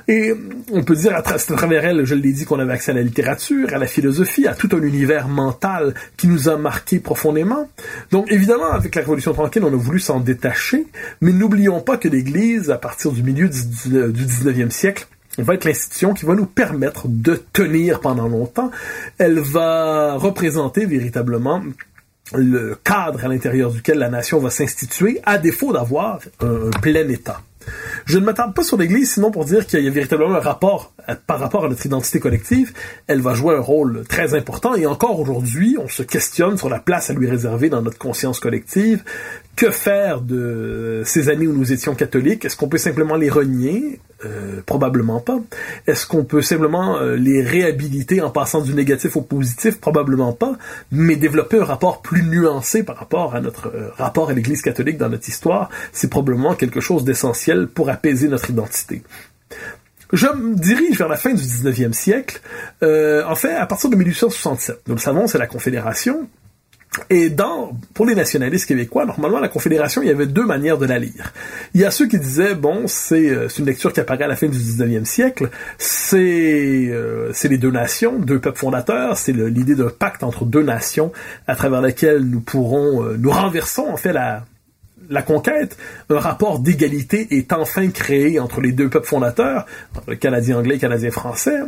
[0.09, 0.33] Et
[0.73, 3.03] on peut dire, c'est à travers elle, je l'ai dit, qu'on avait accès à la
[3.03, 7.69] littérature, à la philosophie, à tout un univers mental qui nous a marqué profondément.
[8.11, 10.87] Donc évidemment, avec la Révolution tranquille, on a voulu s'en détacher,
[11.21, 13.57] mais n'oublions pas que l'Église, à partir du milieu du
[14.27, 15.07] 19e siècle,
[15.43, 18.71] va être l'institution qui va nous permettre de tenir pendant longtemps.
[19.19, 21.63] Elle va représenter véritablement
[22.35, 27.41] le cadre à l'intérieur duquel la nation va s'instituer, à défaut d'avoir un, plein État.
[28.07, 30.93] Je ne m'attarde pas sur l'Église, sinon pour dire qu'il y a véritablement un rapport
[31.27, 32.73] par rapport à notre identité collective.
[33.07, 36.79] Elle va jouer un rôle très important et encore aujourd'hui, on se questionne sur la
[36.79, 39.05] place à lui réserver dans notre conscience collective.
[39.57, 42.45] Que faire de ces années où nous étions catholiques?
[42.45, 44.01] Est-ce qu'on peut simplement les renier?
[44.25, 45.39] Euh, Probablement pas.
[45.87, 49.81] Est-ce qu'on peut simplement euh, les réhabiliter en passant du négatif au positif?
[49.81, 50.57] Probablement pas.
[50.91, 54.99] Mais développer un rapport plus nuancé par rapport à notre euh, rapport à l'Église catholique
[54.99, 59.03] dans notre histoire, c'est probablement quelque chose d'essentiel pour apaiser notre identité.
[60.13, 62.41] Je me dirige vers la fin du 19e siècle.
[62.83, 66.29] en fait, à partir de 1867, nous le savons, c'est la Confédération
[67.09, 70.87] et dans, pour les nationalistes québécois, normalement, la Confédération, il y avait deux manières de
[70.87, 71.33] la lire.
[71.73, 74.35] Il y a ceux qui disaient, bon, c'est euh, une lecture qui apparaît à la
[74.35, 79.89] fin du 19e siècle, c'est euh, les deux nations, deux peuples fondateurs, c'est l'idée d'un
[79.89, 81.13] pacte entre deux nations
[81.47, 84.45] à travers lequel nous pourrons, euh, nous renversons en fait la,
[85.11, 85.77] la conquête,
[86.09, 89.67] un rapport d'égalité est enfin créé entre les deux peuples fondateurs,
[90.07, 91.59] le Canadien anglais et le Canadien français.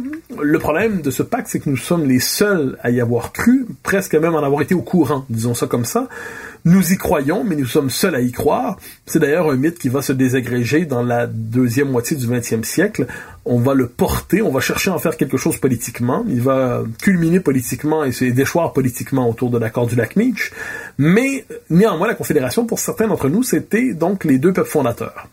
[0.40, 3.66] Le problème de ce pacte, c'est que nous sommes les seuls à y avoir cru,
[3.82, 6.08] presque même en avoir été au courant, disons ça comme ça.
[6.64, 8.78] Nous y croyons, mais nous sommes seuls à y croire.
[9.06, 13.06] C'est d'ailleurs un mythe qui va se désagréger dans la deuxième moitié du XXe siècle.
[13.44, 16.24] On va le porter, on va chercher à en faire quelque chose politiquement.
[16.28, 20.52] Il va culminer politiquement et se déchoir politiquement autour de l'accord du lac Meach.
[20.98, 25.28] Mais néanmoins, la Confédération, pour certains d'entre nous, c'était donc les deux peuples fondateurs.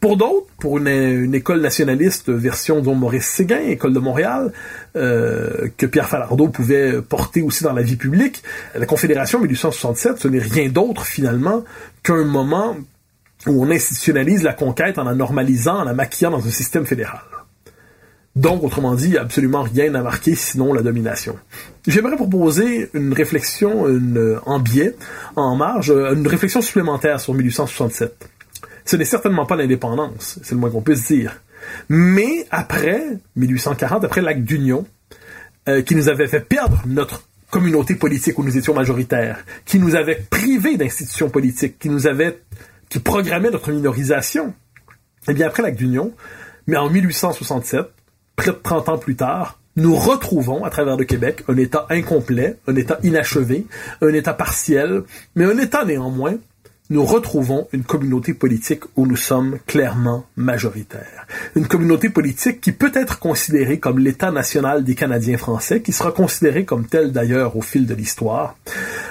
[0.00, 4.52] Pour d'autres, pour une, école nationaliste version dont Maurice Séguin, école de Montréal,
[4.96, 8.42] euh, que Pierre Falardeau pouvait porter aussi dans la vie publique,
[8.74, 11.64] la Confédération 1867, ce n'est rien d'autre finalement
[12.02, 12.76] qu'un moment
[13.46, 17.20] où on institutionnalise la conquête en la normalisant, en la maquillant dans un système fédéral.
[18.34, 21.36] Donc, autrement dit, absolument rien à marquer sinon la domination.
[21.86, 24.94] J'aimerais proposer une réflexion une, en biais,
[25.36, 28.28] en marge, une réflexion supplémentaire sur 1867.
[28.86, 31.40] Ce n'est certainement pas l'indépendance, c'est le moins qu'on puisse dire.
[31.88, 34.86] Mais après 1840, après l'acte d'union,
[35.68, 39.96] euh, qui nous avait fait perdre notre communauté politique où nous étions majoritaires, qui nous
[39.96, 42.40] avait privés d'institutions politiques, qui nous avait,
[42.88, 44.54] qui programmait notre minorisation,
[45.28, 46.12] eh bien après l'acte d'union,
[46.68, 47.86] mais en 1867,
[48.36, 52.58] près de 30 ans plus tard, nous retrouvons à travers le Québec un État incomplet,
[52.68, 53.66] un État inachevé,
[54.00, 55.02] un État partiel,
[55.34, 56.36] mais un État néanmoins
[56.88, 61.26] nous retrouvons une communauté politique où nous sommes clairement majoritaires.
[61.56, 66.12] Une communauté politique qui peut être considérée comme l'État national des Canadiens français, qui sera
[66.12, 68.56] considéré comme tel d'ailleurs au fil de l'histoire.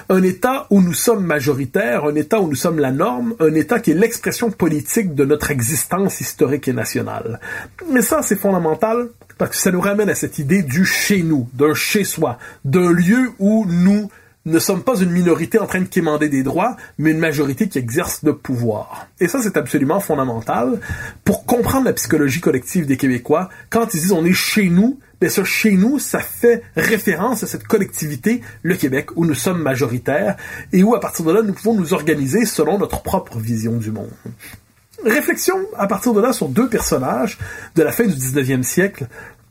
[0.08, 3.80] Un État où nous sommes majoritaires, un État où nous sommes la norme, un État
[3.80, 7.40] qui est l'expression politique de notre existence historique et nationale.
[7.92, 11.50] Mais ça, c'est fondamental parce que ça nous ramène à cette idée du chez nous,
[11.54, 14.10] d'un chez soi, d'un lieu où nous
[14.46, 17.80] ne sommes pas une minorité en train de quémander des droits, mais une majorité qui
[17.80, 19.08] exerce le pouvoir.
[19.20, 20.80] Et ça, c'est absolument fondamental
[21.24, 23.50] pour comprendre la psychologie collective des Québécois.
[23.70, 27.48] Quand ils disent on est chez nous, mais ce chez nous, ça fait référence à
[27.48, 30.36] cette collectivité, le Québec, où nous sommes majoritaires
[30.72, 33.92] et où à partir de là, nous pouvons nous organiser selon notre propre vision du
[33.92, 34.12] monde.
[35.04, 37.38] Réflexion à partir de là sur deux personnages
[37.76, 39.08] de la fin du 19e siècle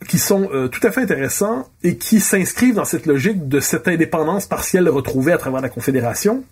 [0.08, 3.88] qui sont euh, tout à fait intéressants et qui s'inscrivent dans cette logique de cette
[3.88, 6.44] indépendance partielle retrouvée à travers la Confédération.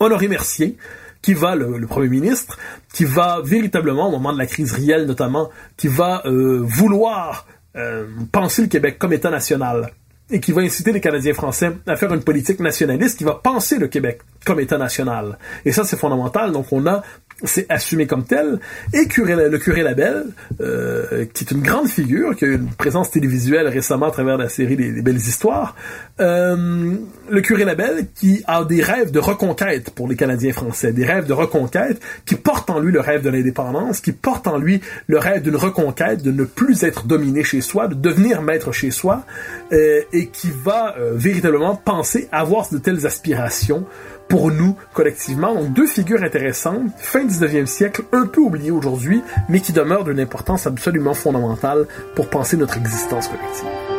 [0.00, 0.76] Honoré Mercier,
[1.22, 2.58] qui va, le, Premier ministre,
[2.92, 7.46] qui va véritablement, au moment de la crise réelle notamment, qui va euh, vouloir
[7.76, 9.92] euh, penser le Québec comme État national
[10.30, 13.78] et qui va inciter les Canadiens français à faire une politique nationaliste qui va penser
[13.78, 15.38] le Québec comme État national.
[15.64, 16.52] Et ça, c'est fondamental.
[16.52, 17.02] Donc, on a
[17.44, 18.58] c'est assumé comme tel.
[18.92, 20.26] Et le curé Labelle,
[20.60, 24.38] euh, qui est une grande figure, qui a eu une présence télévisuelle récemment à travers
[24.38, 25.76] la série des, Belles Histoires,
[26.20, 26.94] euh,
[27.28, 31.26] le curé Labelle qui a des rêves de reconquête pour les Canadiens français, des rêves
[31.26, 35.18] de reconquête qui portent en lui le rêve de l'indépendance, qui portent en lui le
[35.18, 39.24] rêve d'une reconquête, de ne plus être dominé chez soi, de devenir maître chez soi,
[39.72, 43.86] euh, et qui va véritablement penser avoir de telles aspirations
[44.28, 45.54] pour nous collectivement.
[45.54, 50.20] Donc deux figures intéressantes, fin 19e siècle, un peu oubliées aujourd'hui, mais qui demeurent d'une
[50.20, 53.95] importance absolument fondamentale pour penser notre existence collective.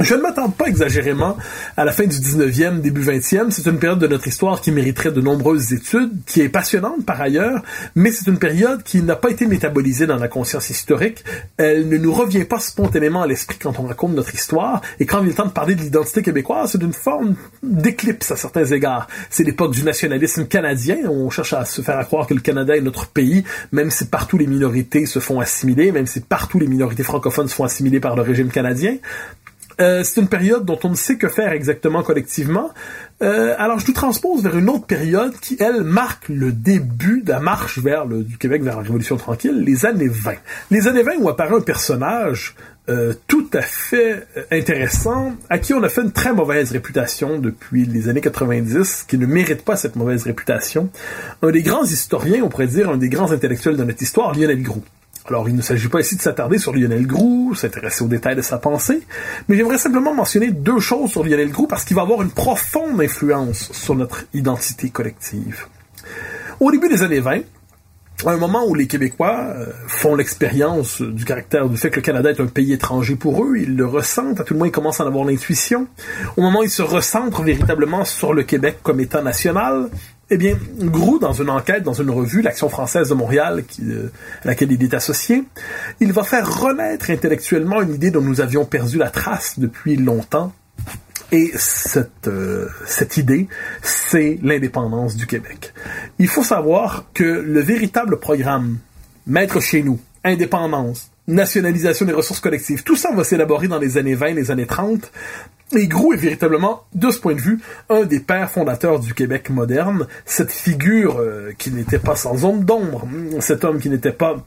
[0.10, 1.36] Je ne m'attends pas exagérément
[1.76, 3.50] à la fin du 19e, début 20e.
[3.50, 7.20] C'est une période de notre histoire qui mériterait de nombreuses études, qui est passionnante par
[7.20, 7.62] ailleurs,
[7.94, 11.22] mais c'est une période qui n'a pas été métabolisée dans la conscience historique.
[11.58, 15.22] Elle ne nous revient pas spontanément à l'esprit quand on raconte notre histoire, et quand
[15.22, 19.06] il est temps de parler de l'identité québécoise, c'est d'une forme d'éclipse à certains égards.
[19.28, 22.80] C'est l'époque du nationalisme canadien, on cherche à se faire croire que le Canada est
[22.80, 27.02] notre pays, même si partout les minorités se font assimiler, même si partout les minorités
[27.02, 28.96] francophones se font assimiler par le régime canadien.
[29.80, 32.70] Euh, c'est une période dont on ne sait que faire exactement collectivement.
[33.22, 37.30] Euh, alors je nous transpose vers une autre période qui, elle, marque le début de
[37.30, 40.32] la marche vers le, du Québec vers la Révolution tranquille, les années 20.
[40.70, 42.54] Les années 20 où apparaît un personnage
[42.88, 47.84] euh, tout à fait intéressant, à qui on a fait une très mauvaise réputation depuis
[47.84, 50.90] les années 90, qui ne mérite pas cette mauvaise réputation.
[51.42, 54.62] Un des grands historiens, on pourrait dire un des grands intellectuels de notre histoire, Lionel
[54.62, 54.82] Groux.
[55.30, 58.42] Alors, il ne s'agit pas ici de s'attarder sur Lionel Groux, s'intéresser aux détails de
[58.42, 59.00] sa pensée,
[59.48, 63.00] mais j'aimerais simplement mentionner deux choses sur Lionel Groux parce qu'il va avoir une profonde
[63.00, 65.66] influence sur notre identité collective.
[66.58, 67.42] Au début des années 20,
[68.26, 72.02] à un moment où les Québécois euh, font l'expérience du caractère du fait que le
[72.02, 74.72] Canada est un pays étranger pour eux, ils le ressentent, à tout le moins ils
[74.72, 75.86] commencent à en avoir l'intuition.
[76.36, 79.90] Au moment où ils se recentrent véritablement sur le Québec comme État national,
[80.30, 84.12] eh bien, Grou, dans une enquête, dans une revue, l'Action française de Montréal, qui, euh,
[84.44, 85.44] à laquelle il est associé,
[85.98, 90.52] il va faire renaître intellectuellement une idée dont nous avions perdu la trace depuis longtemps.
[91.32, 93.48] Et cette, euh, cette idée,
[93.82, 95.72] c'est l'indépendance du Québec.
[96.18, 98.78] Il faut savoir que le véritable programme
[99.26, 104.14] Maître chez nous, indépendance, nationalisation des ressources collectives, tout ça va s'élaborer dans les années
[104.14, 105.10] 20, les années 30,
[105.76, 109.50] et Grou est véritablement, de ce point de vue, un des pères fondateurs du Québec
[109.50, 113.06] moderne, cette figure euh, qui n'était pas sans ombre d'ombre,
[113.38, 114.44] cet homme qui n'était pas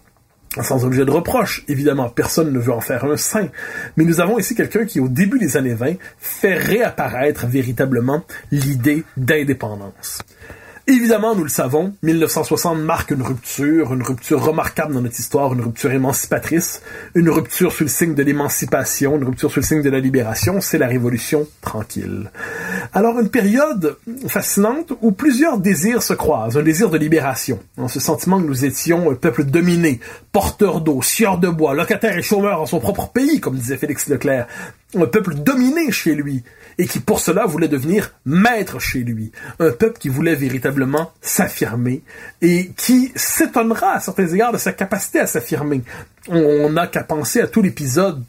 [0.61, 1.63] sans objet de reproche.
[1.67, 3.47] Évidemment, personne ne veut en faire un saint.
[3.97, 9.03] Mais nous avons ici quelqu'un qui, au début des années 20, fait réapparaître véritablement l'idée
[9.17, 10.21] d'indépendance.
[10.85, 15.61] Évidemment, nous le savons, 1960 marque une rupture, une rupture remarquable dans notre histoire, une
[15.61, 16.81] rupture émancipatrice,
[17.15, 20.59] une rupture sous le signe de l'émancipation, une rupture sous le signe de la libération,
[20.59, 22.29] c'est la révolution tranquille.
[22.91, 23.95] Alors, une période
[24.27, 28.65] fascinante où plusieurs désirs se croisent, un désir de libération, dans ce sentiment que nous
[28.65, 30.01] étions un peuple dominé,
[30.33, 34.09] porteur d'eau, sieur de bois, locataire et chômeur en son propre pays, comme disait Félix
[34.09, 34.47] Leclerc,
[34.95, 36.43] un peuple dominé chez lui,
[36.77, 39.31] et qui pour cela voulait devenir maître chez lui.
[39.59, 42.01] Un peuple qui voulait véritablement s'affirmer
[42.41, 45.81] et qui s'étonnera à certains égards de sa capacité à s'affirmer.
[46.29, 48.23] On n'a qu'à penser à tout l'épisode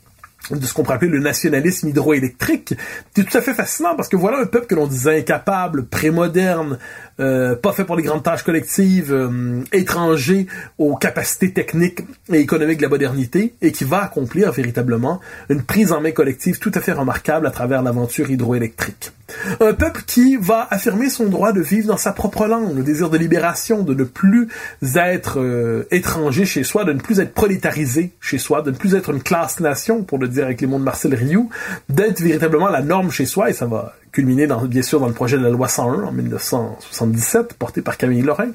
[0.51, 2.75] de ce qu'on pourrait appeler le nationalisme hydroélectrique.
[3.15, 6.79] C'est tout à fait fascinant parce que voilà un peuple que l'on disait incapable, prémoderne,
[7.21, 10.47] euh, pas fait pour les grandes tâches collectives, euh, étranger
[10.79, 12.01] aux capacités techniques
[12.33, 16.59] et économiques de la modernité, et qui va accomplir véritablement une prise en main collective
[16.59, 19.13] tout à fait remarquable à travers l'aventure hydroélectrique.
[19.61, 23.11] Un peuple qui va affirmer son droit de vivre dans sa propre langue, le désir
[23.11, 24.49] de libération, de ne plus
[24.95, 28.95] être euh, étranger chez soi, de ne plus être prolétarisé chez soi, de ne plus
[28.95, 31.49] être une classe-nation, pour le dire avec les mots de Marcel Rioux,
[31.89, 35.37] d'être véritablement la norme chez soi, et ça va culminé bien sûr dans le projet
[35.37, 38.53] de la loi 101 en 1977, porté par Camille Lorrain.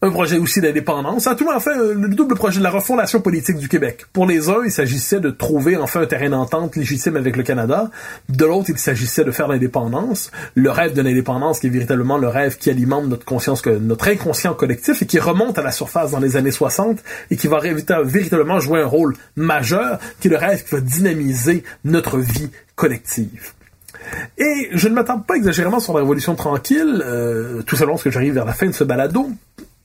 [0.00, 3.20] un projet aussi d'indépendance, à tout le monde fait le double projet de la refondation
[3.20, 4.04] politique du Québec.
[4.12, 7.90] Pour les uns, il s'agissait de trouver enfin un terrain d'entente légitime avec le Canada.
[8.28, 12.28] De l'autre, il s'agissait de faire l'indépendance, le rêve de l'indépendance qui est véritablement le
[12.28, 16.20] rêve qui alimente notre conscience, notre inconscient collectif et qui remonte à la surface dans
[16.20, 17.58] les années 60 et qui va
[18.04, 23.54] véritablement jouer un rôle majeur, qui est le rêve qui va dynamiser notre vie collective.
[24.38, 28.10] Et je ne m'attends pas exagérément sur la Révolution tranquille, euh, tout simplement parce que
[28.10, 29.30] j'arrive vers la fin de ce balado,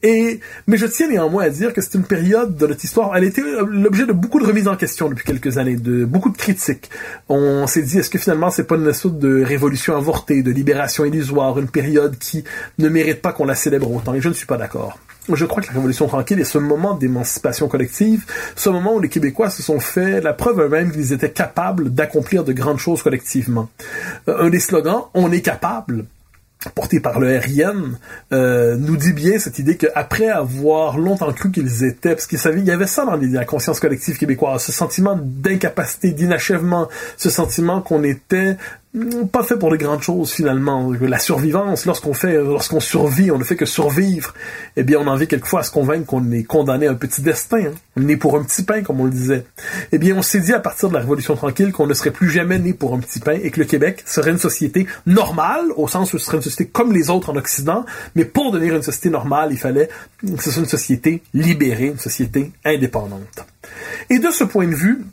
[0.01, 3.25] et, mais je tiens néanmoins à dire que c'est une période de notre histoire, elle
[3.25, 6.37] a été l'objet de beaucoup de remises en question depuis quelques années, de beaucoup de
[6.37, 6.89] critiques.
[7.27, 11.03] On s'est dit, est-ce que finalement c'est pas une sorte de révolution avortée, de libération
[11.03, 12.45] illusoire, une période qui
[12.77, 14.97] ne mérite pas qu'on la célèbre autant, et je ne suis pas d'accord.
[15.33, 18.25] Je crois que la Révolution tranquille est ce moment d'émancipation collective,
[18.55, 22.43] ce moment où les Québécois se sont fait la preuve eux-mêmes qu'ils étaient capables d'accomplir
[22.43, 23.69] de grandes choses collectivement.
[24.27, 26.05] Euh, un des slogans, on est capable,
[26.75, 27.93] porté par le RIN,
[28.33, 32.59] euh, nous dit bien cette idée qu'après avoir longtemps cru qu'ils étaient, parce qu'ils savaient,
[32.59, 37.81] il y avait ça dans la conscience collective québécoise, ce sentiment d'incapacité, d'inachèvement, ce sentiment
[37.81, 38.57] qu'on était
[39.31, 40.91] pas fait pour de grandes choses finalement.
[40.99, 44.33] La survivance, lorsqu'on fait, lorsqu'on survit, on ne fait que survivre.
[44.77, 47.21] Eh bien, on en vient quelquefois à se convaincre qu'on est condamné à un petit
[47.21, 47.65] destin.
[47.67, 47.73] Hein.
[47.95, 49.45] On est né pour un petit pain, comme on le disait.
[49.91, 52.29] Eh bien, on s'est dit à partir de la Révolution tranquille qu'on ne serait plus
[52.31, 55.87] jamais né pour un petit pain et que le Québec serait une société normale, au
[55.87, 57.85] sens où ce serait une société comme les autres en Occident.
[58.15, 59.89] Mais pour devenir une société normale, il fallait
[60.21, 63.45] que ce soit une société libérée, une société indépendante.
[64.09, 65.05] Et de ce point de vue,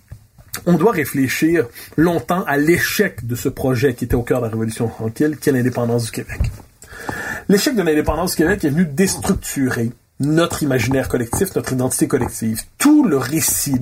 [0.66, 4.50] on doit réfléchir longtemps à l'échec de ce projet qui était au cœur de la
[4.50, 6.40] Révolution tranquille, qui est l'indépendance du Québec.
[7.48, 12.62] L'échec de l'indépendance du Québec est venu déstructurer notre imaginaire collectif, notre identité collective.
[12.78, 13.78] Tout le récit,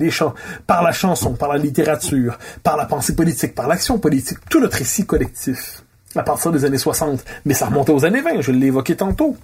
[0.67, 4.77] par la chanson, par la littérature, par la pensée politique, par l'action politique, tout notre
[4.77, 5.84] récit collectif
[6.15, 9.35] à partir des années 60, mais ça remontait aux années 20, je l'ai évoqué tantôt.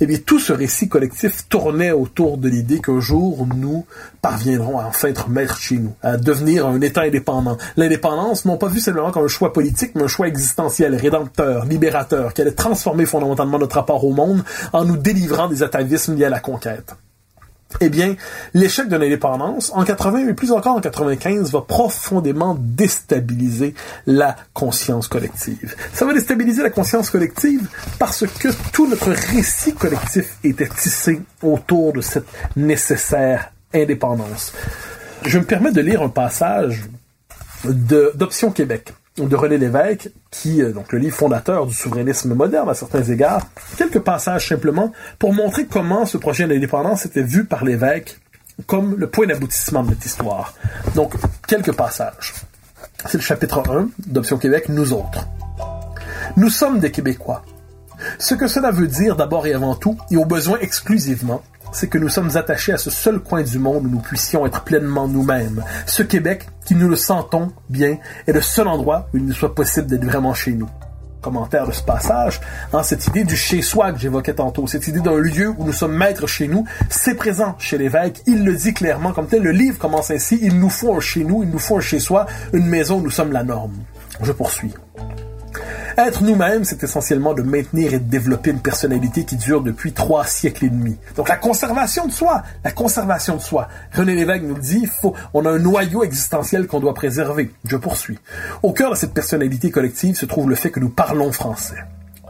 [0.00, 3.86] Eh bien, tout ce récit collectif tournait autour de l'idée qu'un jour, nous
[4.22, 7.56] parviendrons à enfin être maîtres chez nous, à devenir un État indépendant.
[7.76, 12.34] L'indépendance, non pas vu simplement comme un choix politique, mais un choix existentiel, rédempteur, libérateur,
[12.34, 16.30] qui allait transformer fondamentalement notre rapport au monde en nous délivrant des atavismes liés à
[16.30, 16.94] la conquête.
[17.80, 18.16] Eh bien,
[18.54, 23.74] l'échec de l'indépendance, en 80, mais plus encore en 95, va profondément déstabiliser
[24.06, 25.74] la conscience collective.
[25.92, 27.68] Ça va déstabiliser la conscience collective
[27.98, 34.52] parce que tout notre récit collectif était tissé autour de cette nécessaire indépendance.
[35.24, 36.84] Je me permets de lire un passage
[37.64, 42.74] d'Option Québec de René Lévesque, qui est donc le livre fondateur du souverainisme moderne à
[42.74, 43.46] certains égards,
[43.76, 48.18] quelques passages simplement pour montrer comment ce projet d'indépendance était vu par Lévesque
[48.66, 50.54] comme le point d'aboutissement de notre histoire.
[50.96, 51.14] Donc,
[51.46, 52.34] quelques passages.
[53.06, 55.28] C'est le chapitre 1 d'Option Québec, Nous autres.
[56.36, 57.44] Nous sommes des Québécois.
[58.18, 61.42] Ce que cela veut dire d'abord et avant tout, et au besoin exclusivement,
[61.74, 64.62] c'est que nous sommes attachés à ce seul coin du monde où nous puissions être
[64.62, 65.62] pleinement nous-mêmes.
[65.86, 69.54] Ce Québec, qui nous le sentons bien, est le seul endroit où il nous soit
[69.54, 70.70] possible d'être vraiment chez nous.
[71.20, 72.40] Commentaire de ce passage,
[72.72, 75.96] hein, cette idée du chez-soi que j'évoquais tantôt, cette idée d'un lieu où nous sommes
[75.96, 79.78] maîtres chez nous, c'est présent chez l'évêque, il le dit clairement comme tel, le livre
[79.78, 82.98] commence ainsi, il nous faut un chez nous, il nous faut un chez-soi, une maison
[82.98, 83.72] où nous sommes la norme.
[84.20, 84.74] Je poursuis.
[85.96, 90.24] Être nous-mêmes, c'est essentiellement de maintenir et de développer une personnalité qui dure depuis trois
[90.24, 90.96] siècles et demi.
[91.16, 93.68] Donc la conservation de soi, la conservation de soi.
[93.92, 97.52] René Lévesque nous le dit, faut, on a un noyau existentiel qu'on doit préserver.
[97.66, 98.18] Je poursuis.
[98.62, 101.76] Au cœur de cette personnalité collective se trouve le fait que nous parlons français.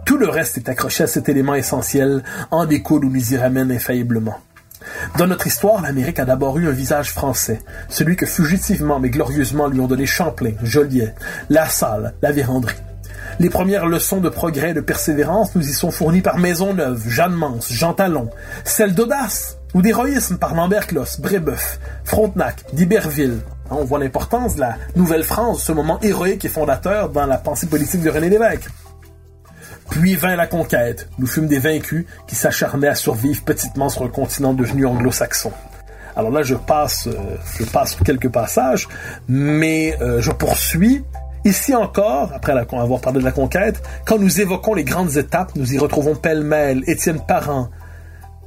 [0.05, 3.73] Tout le reste est accroché à cet élément essentiel, en découle ou nous y ramène
[3.73, 4.39] infailliblement.
[5.17, 9.69] Dans notre histoire, l'Amérique a d'abord eu un visage français, celui que fugitivement mais glorieusement
[9.69, 11.15] lui ont donné Champlain, Joliet,
[11.49, 12.75] La Salle, La Vérandrie.
[13.41, 17.35] Les premières leçons de progrès et de persévérance nous y sont fournies par Maisonneuve, Jeanne
[17.35, 18.31] Mance, Jean Talon.
[18.65, 23.41] Celles d'audace ou d'héroïsme par Lambert Closs, Brébeuf, Frontenac, d'Iberville.
[23.71, 27.67] Hein, on voit l'importance de la Nouvelle-France, ce moment héroïque et fondateur dans la pensée
[27.67, 28.69] politique de René Lévesque.
[29.91, 31.09] Puis vint la conquête.
[31.19, 35.53] Nous fûmes des vaincus qui s'acharnaient à survivre petitement sur un continent devenu anglo-saxon.
[36.17, 38.89] Alors là, je passe, euh, je passe quelques passages,
[39.29, 41.05] mais euh, je poursuis
[41.45, 45.75] Ici encore, après avoir parlé de la conquête, quand nous évoquons les grandes étapes, nous
[45.75, 47.69] y retrouvons pêle-mêle Étienne Parent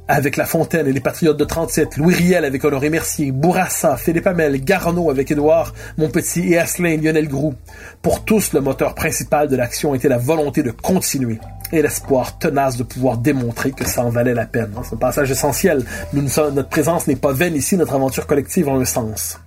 [0.08, 4.26] avec La Fontaine et les Patriotes de 37, Louis Riel avec Honoré Mercier, Bourassa, Philippe
[4.26, 7.54] Hamel, Garneau avec Édouard Montpetit et Asselin Lionel Groux.
[8.02, 11.38] Pour tous, le moteur principal de l'action était la volonté de continuer
[11.70, 14.72] et l'espoir tenace de pouvoir démontrer que ça en valait la peine.
[14.82, 15.84] C'est un passage essentiel.
[16.12, 19.38] notre présence n'est pas vaine ici, notre aventure collective en un sens.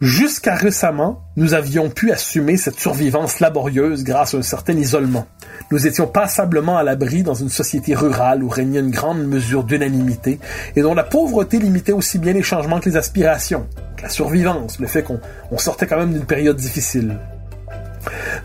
[0.00, 5.26] Jusqu'à récemment, nous avions pu assumer cette survivance laborieuse grâce à un certain isolement.
[5.70, 10.40] Nous étions passablement à l'abri dans une société rurale où régnait une grande mesure d'unanimité
[10.74, 13.66] et dont la pauvreté limitait aussi bien les changements que les aspirations.
[14.02, 15.20] La survivance, le fait qu'on
[15.58, 17.18] sortait quand même d'une période difficile.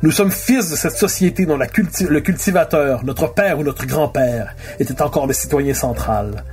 [0.03, 5.01] Nous sommes fils de cette société dont le cultivateur, notre père ou notre grand-père, était
[5.01, 6.43] encore le citoyen central.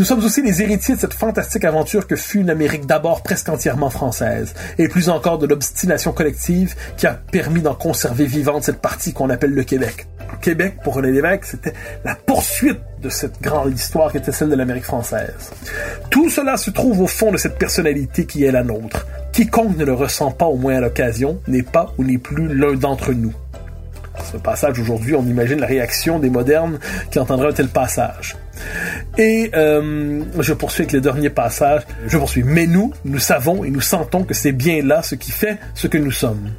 [0.00, 3.50] Nous sommes aussi les héritiers de cette fantastique aventure que fut une Amérique d'abord presque
[3.50, 8.80] entièrement française, et plus encore de l'obstination collective qui a permis d'en conserver vivante cette
[8.80, 10.06] partie qu'on appelle le Québec.
[10.40, 14.54] Québec, pour René Lévesque, c'était la poursuite de cette grande histoire qui était celle de
[14.54, 15.50] l'Amérique française.
[16.08, 19.06] Tout cela se trouve au fond de cette personnalité qui est la nôtre.
[19.34, 22.72] Quiconque ne le ressent pas au moins à l'occasion n'est pas ou n'est plus l'un
[22.72, 23.34] d'entre nous.
[24.32, 26.78] Ce passage aujourd'hui, on imagine la réaction des modernes
[27.10, 28.36] qui entendraient un tel passage.
[29.18, 31.82] Et euh, je poursuis avec le dernier passage.
[32.06, 32.42] Je poursuis.
[32.44, 35.86] Mais nous, nous savons et nous sentons que c'est bien là ce qui fait ce
[35.86, 36.50] que nous sommes.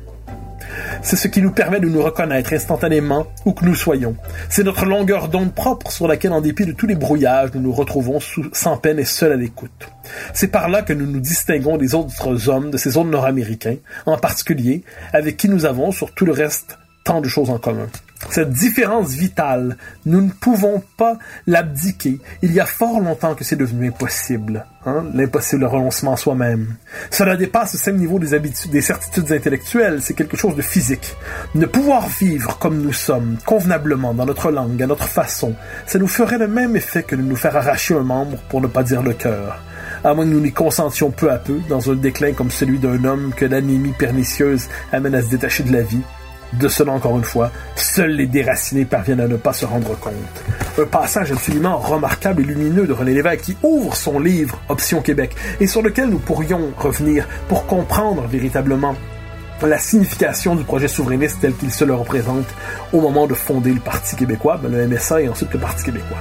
[1.02, 4.16] C'est ce qui nous permet de nous reconnaître instantanément où que nous soyons.
[4.50, 7.74] C'est notre longueur d'onde propre sur laquelle, en dépit de tous les brouillages, nous nous
[7.74, 8.20] retrouvons
[8.54, 9.90] sans peine et seuls à l'écoute.
[10.34, 14.18] C'est par là que nous nous distinguons des autres hommes de ces autres nord-américains, en
[14.18, 14.84] particulier,
[15.14, 17.88] avec qui nous avons, sur tout le reste, tant de choses en commun.
[18.30, 21.18] Cette différence vitale, nous ne pouvons pas
[21.48, 22.20] l'abdiquer.
[22.42, 26.76] Il y a fort longtemps que c'est devenu impossible, hein, l'impossible renoncement à soi-même.
[27.10, 31.16] Cela dépasse le simple niveau des habitudes, des certitudes intellectuelles, c'est quelque chose de physique.
[31.56, 35.56] Ne pouvoir vivre comme nous sommes, convenablement, dans notre langue, à notre façon,
[35.86, 38.68] ça nous ferait le même effet que de nous faire arracher un membre, pour ne
[38.68, 39.62] pas dire le cœur
[40.04, 43.04] à moins que nous n'y consentions peu à peu dans un déclin comme celui d'un
[43.04, 46.02] homme que l'anémie pernicieuse amène à se détacher de la vie,
[46.54, 50.14] de cela, encore une fois, seuls les déracinés parviennent à ne pas se rendre compte.
[50.80, 55.36] Un passage absolument remarquable et lumineux de René Lévesque qui ouvre son livre Option Québec
[55.60, 58.96] et sur lequel nous pourrions revenir pour comprendre véritablement
[59.68, 62.48] la signification du projet souverainiste tel qu'il se le représente
[62.94, 66.18] au moment de fonder le Parti québécois, ben, le MSA et ensuite le Parti québécois.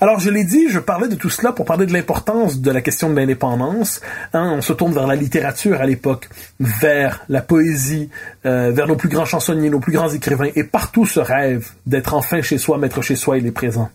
[0.00, 2.80] Alors, je l'ai dit, je parlais de tout cela pour parler de l'importance de la
[2.80, 4.00] question de l'indépendance.
[4.32, 6.28] Hein, on se tourne vers la littérature à l'époque,
[6.60, 8.10] vers la poésie,
[8.46, 12.14] euh, vers nos plus grands chansonniers, nos plus grands écrivains, et partout ce rêve d'être
[12.14, 13.90] enfin chez soi, maître chez soi, il est présent.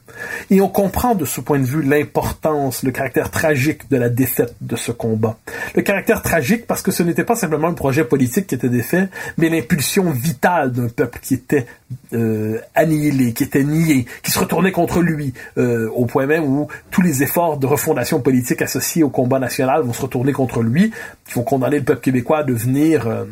[0.49, 4.55] Et on comprend de ce point de vue l'importance, le caractère tragique de la défaite
[4.61, 5.37] de ce combat.
[5.75, 9.09] Le caractère tragique parce que ce n'était pas simplement un projet politique qui était défait,
[9.37, 11.65] mais l'impulsion vitale d'un peuple qui était
[12.13, 16.67] euh, annihilé, qui était nié, qui se retournait contre lui, euh, au point même où
[16.91, 20.91] tous les efforts de refondation politique associés au combat national vont se retourner contre lui,
[21.27, 23.25] qui vont condamner le peuple québécois à devenir euh,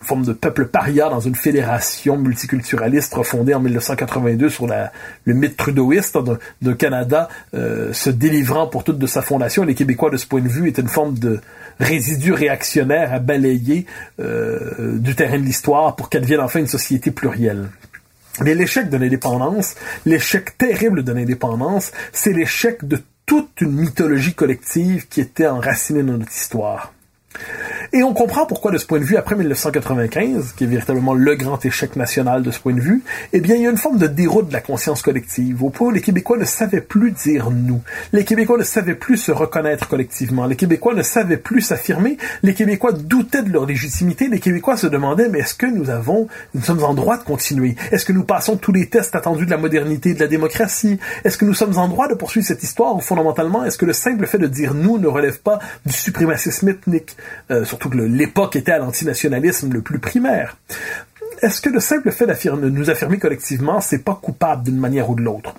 [0.00, 4.92] forme de peuple paria dans une fédération multiculturaliste refondée en 1982 sur la,
[5.24, 6.18] le mythe trudeauiste
[6.62, 9.64] d'un Canada euh, se délivrant pour toute de sa fondation.
[9.64, 11.40] Les Québécois, de ce point de vue, étaient une forme de
[11.78, 13.86] résidu réactionnaire à balayer
[14.20, 17.68] euh, du terrain de l'histoire pour qu'elle devienne enfin une société plurielle.
[18.42, 19.74] Mais l'échec de l'indépendance,
[20.06, 26.16] l'échec terrible de l'indépendance, c'est l'échec de toute une mythologie collective qui était enracinée dans
[26.16, 26.92] notre histoire.
[27.92, 31.34] Et on comprend pourquoi, de ce point de vue, après 1995, qui est véritablement le
[31.34, 33.02] grand échec national de ce point de vue,
[33.32, 35.88] eh bien, il y a une forme de déroute de la conscience collective, au point
[35.88, 37.80] où les Québécois ne savaient plus dire nous.
[38.12, 40.46] Les Québécois ne savaient plus se reconnaître collectivement.
[40.46, 42.16] Les Québécois ne savaient plus s'affirmer.
[42.42, 44.28] Les Québécois doutaient de leur légitimité.
[44.28, 47.74] Les Québécois se demandaient, mais est-ce que nous avons, nous sommes en droit de continuer?
[47.90, 51.00] Est-ce que nous passons tous les tests attendus de la modernité de la démocratie?
[51.24, 54.26] Est-ce que nous sommes en droit de poursuivre cette histoire fondamentalement, est-ce que le simple
[54.26, 57.16] fait de dire nous ne relève pas du suprémacisme ethnique?
[57.50, 60.56] Euh, surtout que l'époque était à l'antinationalisme le plus primaire.
[61.42, 65.14] Est-ce que le simple fait de nous affirmer collectivement, c'est pas coupable d'une manière ou
[65.14, 65.54] de l'autre?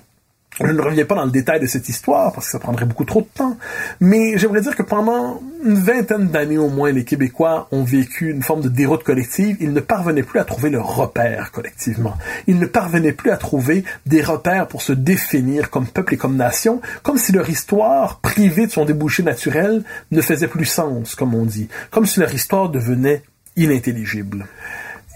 [0.60, 3.06] Je ne reviens pas dans le détail de cette histoire parce que ça prendrait beaucoup
[3.06, 3.56] trop de temps,
[4.00, 8.42] mais j'aimerais dire que pendant une vingtaine d'années au moins, les Québécois ont vécu une
[8.42, 9.56] forme de déroute collective.
[9.60, 12.18] Ils ne parvenaient plus à trouver leur repère collectivement.
[12.46, 16.36] Ils ne parvenaient plus à trouver des repères pour se définir comme peuple et comme
[16.36, 21.34] nation, comme si leur histoire, privée de son débouché naturel, ne faisait plus sens, comme
[21.34, 23.22] on dit, comme si leur histoire devenait
[23.56, 24.46] inintelligible.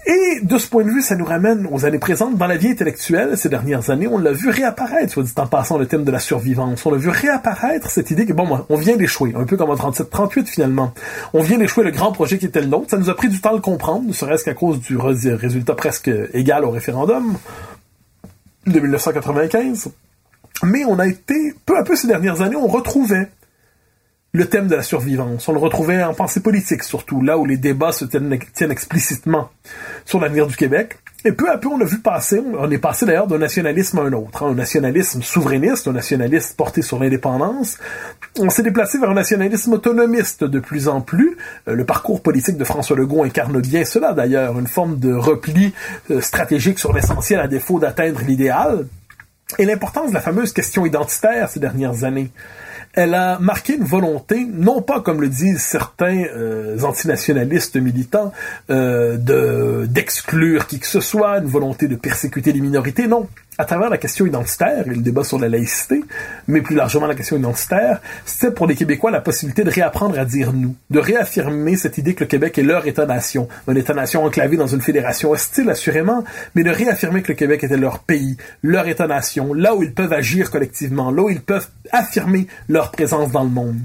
[0.09, 2.37] Et de ce point de vue, ça nous ramène aux années présentes.
[2.37, 5.77] Dans la vie intellectuelle, ces dernières années, on l'a vu réapparaître, soit dit en passant,
[5.77, 6.85] le thème de la survivance.
[6.85, 9.75] On l'a vu réapparaître cette idée que, bon, on vient d'échouer, un peu comme en
[9.75, 10.93] 37-38 finalement.
[11.33, 12.89] On vient d'échouer le grand projet qui était le nôtre.
[12.89, 15.75] Ça nous a pris du temps à le comprendre, ne serait-ce qu'à cause du résultat
[15.75, 17.37] presque égal au référendum
[18.65, 19.89] de 1995.
[20.63, 23.27] Mais on a été, peu à peu ces dernières années, on retrouvait
[24.37, 25.47] le thème de la survivance.
[25.47, 29.49] On le retrouvait en pensée politique, surtout, là où les débats se tiennent, explicitement
[30.05, 30.99] sur l'avenir du Québec.
[31.25, 34.03] Et peu à peu, on a vu passer, on est passé d'ailleurs d'un nationalisme à
[34.03, 37.79] un autre, hein, un nationalisme souverainiste, un nationalisme porté sur l'indépendance.
[38.39, 41.35] On s'est déplacé vers un nationalisme autonomiste de plus en plus.
[41.67, 45.73] Euh, le parcours politique de François Legault incarne bien cela d'ailleurs, une forme de repli
[46.11, 48.85] euh, stratégique sur l'essentiel à défaut d'atteindre l'idéal.
[49.57, 52.31] Et l'importance de la fameuse question identitaire ces dernières années
[52.97, 58.33] elle a marqué une volonté, non pas comme le disent certains euh, antinationalistes militants,
[58.71, 63.27] euh, de d'exclure qui que ce soit, une volonté de persécuter les minorités, non
[63.57, 66.03] à travers la question identitaire et le débat sur la laïcité,
[66.47, 70.25] mais plus largement la question identitaire, c'était pour les Québécois la possibilité de réapprendre à
[70.25, 74.57] dire nous, de réaffirmer cette idée que le Québec est leur État-nation, un État-nation enclavé
[74.57, 76.23] dans une fédération hostile assurément,
[76.55, 80.13] mais de réaffirmer que le Québec était leur pays, leur État-nation, là où ils peuvent
[80.13, 83.79] agir collectivement, là où ils peuvent affirmer leur présence dans le monde.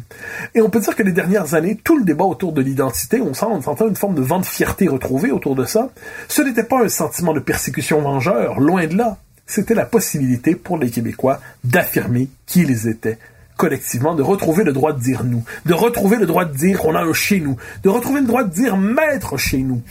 [0.55, 3.35] Et on peut dire que les dernières années, tout le débat autour de l'identité, on
[3.35, 5.91] sent, on sentait une forme de vent de fierté retrouvée autour de ça,
[6.29, 9.17] ce n'était pas un sentiment de persécution vengeur, loin de là
[9.53, 13.19] c'était la possibilité pour les Québécois d'affirmer qui ils étaient
[13.59, 16.95] collectivement, de retrouver le droit de dire nous, de retrouver le droit de dire qu'on
[16.95, 19.83] a un chez nous, de retrouver le droit de dire maître chez nous.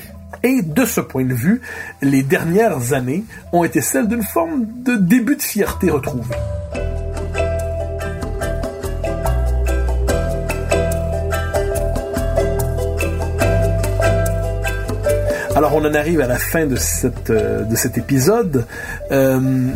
[0.44, 1.62] Et de ce point de vue,
[2.02, 6.36] les dernières années ont été celles d'une forme de début de fierté retrouvée.
[15.62, 18.66] Alors on en arrive à la fin de, cette, euh, de cet épisode.
[19.12, 19.70] Euh,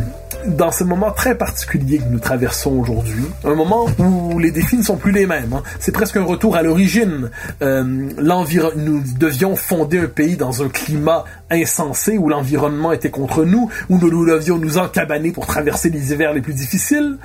[0.48, 4.82] dans ce moment très particulier que nous traversons aujourd'hui, un moment où les défis ne
[4.82, 5.52] sont plus les mêmes.
[5.52, 5.62] Hein.
[5.78, 7.30] C'est presque un retour à l'origine.
[7.62, 13.70] Euh, nous devions fonder un pays dans un climat insensé où l'environnement était contre nous,
[13.88, 17.16] où nous, devions nous encabaner pour traverser les hivers les plus difficiles.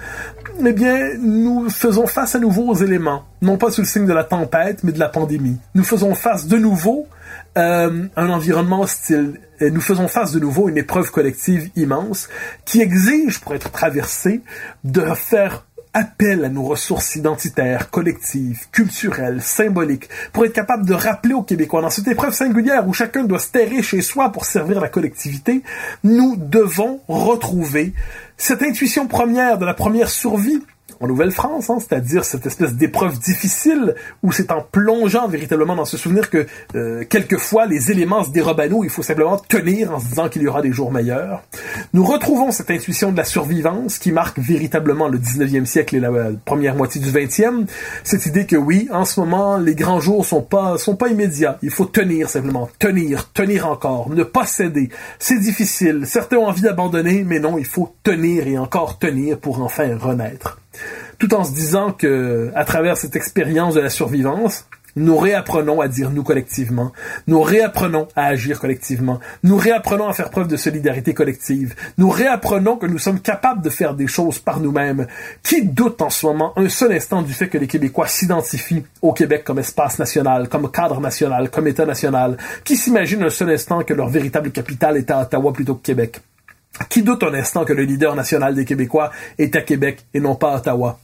[0.64, 4.14] Eh bien, nous faisons face à nouveau aux éléments, non pas sous le signe de
[4.14, 5.58] la tempête, mais de la pandémie.
[5.74, 7.08] Nous faisons face de nouveau
[7.58, 9.40] euh, un environnement hostile.
[9.60, 12.30] Et nous faisons face de nouveau à une épreuve collective immense
[12.66, 14.42] qui exige, pour être traversée,
[14.84, 21.34] de faire appel à nos ressources identitaires, collectives, culturelles, symboliques, pour être capable de rappeler
[21.34, 24.80] aux Québécois, dans cette épreuve singulière où chacun doit se terrer chez soi pour servir
[24.80, 25.64] la collectivité,
[26.04, 27.94] nous devons retrouver
[28.38, 30.64] cette intuition première de la première survie
[31.02, 35.98] en Nouvelle-France, hein, c'est-à-dire cette espèce d'épreuve difficile où c'est en plongeant véritablement dans ce
[35.98, 36.46] souvenir que
[36.76, 40.30] euh, quelquefois les éléments se dérobent à nous, il faut simplement tenir en se disant
[40.30, 41.44] qu'il y aura des jours meilleurs.
[41.94, 46.12] Nous retrouvons cette intuition de la survivance qui marque véritablement le 19e siècle et la
[46.12, 47.66] euh, première moitié du 20e,
[48.04, 51.58] cette idée que oui, en ce moment, les grands jours sont pas sont pas immédiats,
[51.64, 54.90] il faut tenir simplement, tenir, tenir encore, ne pas céder.
[55.18, 59.62] C'est difficile, certains ont envie d'abandonner, mais non, il faut tenir et encore tenir pour
[59.62, 60.61] enfin renaître
[61.18, 64.66] tout en se disant que, à travers cette expérience de la survivance,
[64.96, 66.92] nous réapprenons à dire nous collectivement,
[67.28, 72.76] nous réapprenons à agir collectivement, nous réapprenons à faire preuve de solidarité collective, nous réapprenons
[72.76, 75.08] que nous sommes capables de faire des choses par nous-mêmes.
[75.44, 79.14] Qui doute en ce moment un seul instant du fait que les Québécois s'identifient au
[79.14, 82.38] Québec comme espace national, comme cadre national, comme État national?
[82.64, 86.22] Qui s'imagine un seul instant que leur véritable capitale est à Ottawa plutôt que Québec?
[86.90, 90.36] Qui doute un instant que le leader national des Québécois est à Québec et non
[90.36, 91.00] pas à Ottawa?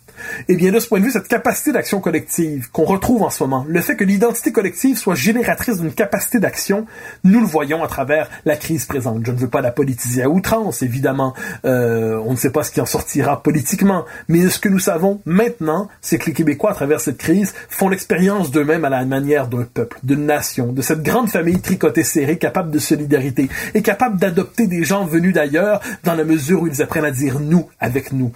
[0.47, 3.43] Eh bien, de ce point de vue, cette capacité d'action collective qu'on retrouve en ce
[3.43, 6.85] moment, le fait que l'identité collective soit génératrice d'une capacité d'action,
[7.23, 9.25] nous le voyons à travers la crise présente.
[9.25, 11.33] Je ne veux pas la politiser à outrance, évidemment.
[11.65, 14.05] Euh, on ne sait pas ce qui en sortira politiquement.
[14.27, 17.89] Mais ce que nous savons maintenant, c'est que les Québécois, à travers cette crise, font
[17.89, 22.37] l'expérience d'eux-mêmes à la manière d'un peuple, d'une nation, de cette grande famille tricotée serrée,
[22.37, 26.81] capable de solidarité et capable d'adopter des gens venus d'ailleurs dans la mesure où ils
[26.81, 28.31] apprennent à dire nous avec nous.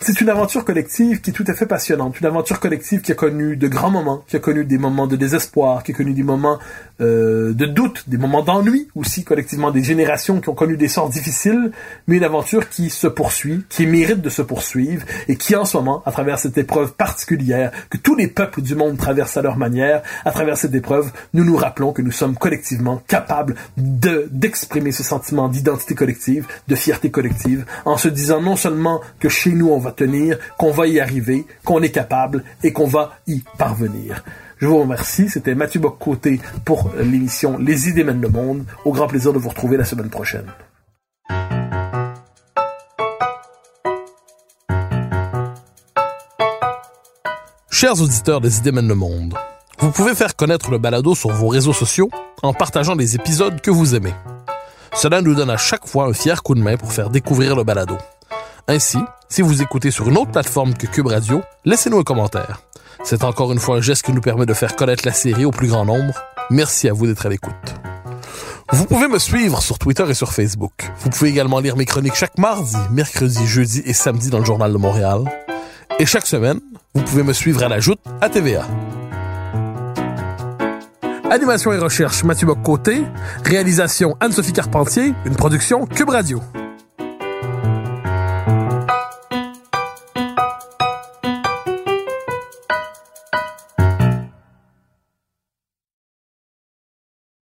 [0.00, 2.20] C'est une aventure collective qui est tout à fait passionnante.
[2.20, 5.16] Une aventure collective qui a connu de grands moments, qui a connu des moments de
[5.16, 6.60] désespoir, qui a connu des moments
[7.00, 11.10] euh, de doute, des moments d'ennui aussi collectivement, des générations qui ont connu des sorts
[11.10, 11.72] difficiles,
[12.06, 15.76] mais une aventure qui se poursuit, qui mérite de se poursuivre et qui en ce
[15.76, 19.56] moment, à travers cette épreuve particulière que tous les peuples du monde traversent à leur
[19.56, 24.92] manière, à travers cette épreuve, nous nous rappelons que nous sommes collectivement capables de d'exprimer
[24.92, 29.70] ce sentiment d'identité collective, de fierté collective, en se disant non seulement que chez nous
[29.70, 31.15] on va tenir, qu'on va y arriver,
[31.64, 34.22] qu'on est capable et qu'on va y parvenir.
[34.58, 35.28] Je vous remercie.
[35.28, 38.64] C'était Mathieu Bock-Côté pour l'émission Les idées mènent le monde.
[38.84, 40.46] Au grand plaisir de vous retrouver la semaine prochaine.
[47.70, 49.34] Chers auditeurs des idées mènent le monde,
[49.80, 52.08] vous pouvez faire connaître le balado sur vos réseaux sociaux
[52.42, 54.14] en partageant les épisodes que vous aimez.
[54.94, 57.64] Cela nous donne à chaque fois un fier coup de main pour faire découvrir le
[57.64, 57.98] balado.
[58.68, 58.98] Ainsi,
[59.28, 62.62] si vous écoutez sur une autre plateforme que Cube Radio, laissez-nous un commentaire.
[63.04, 65.52] C'est encore une fois un geste qui nous permet de faire connaître la série au
[65.52, 66.14] plus grand nombre.
[66.50, 67.54] Merci à vous d'être à l'écoute.
[68.72, 70.72] Vous pouvez me suivre sur Twitter et sur Facebook.
[70.98, 74.72] Vous pouvez également lire mes chroniques chaque mardi, mercredi, jeudi et samedi dans le Journal
[74.72, 75.20] de Montréal.
[76.00, 76.58] Et chaque semaine,
[76.92, 78.66] vous pouvez me suivre à la joute à TVA.
[81.30, 83.04] Animation et recherche Mathieu Bock-Côté.
[83.44, 85.14] Réalisation Anne-Sophie Carpentier.
[85.24, 86.42] Une production Cube Radio.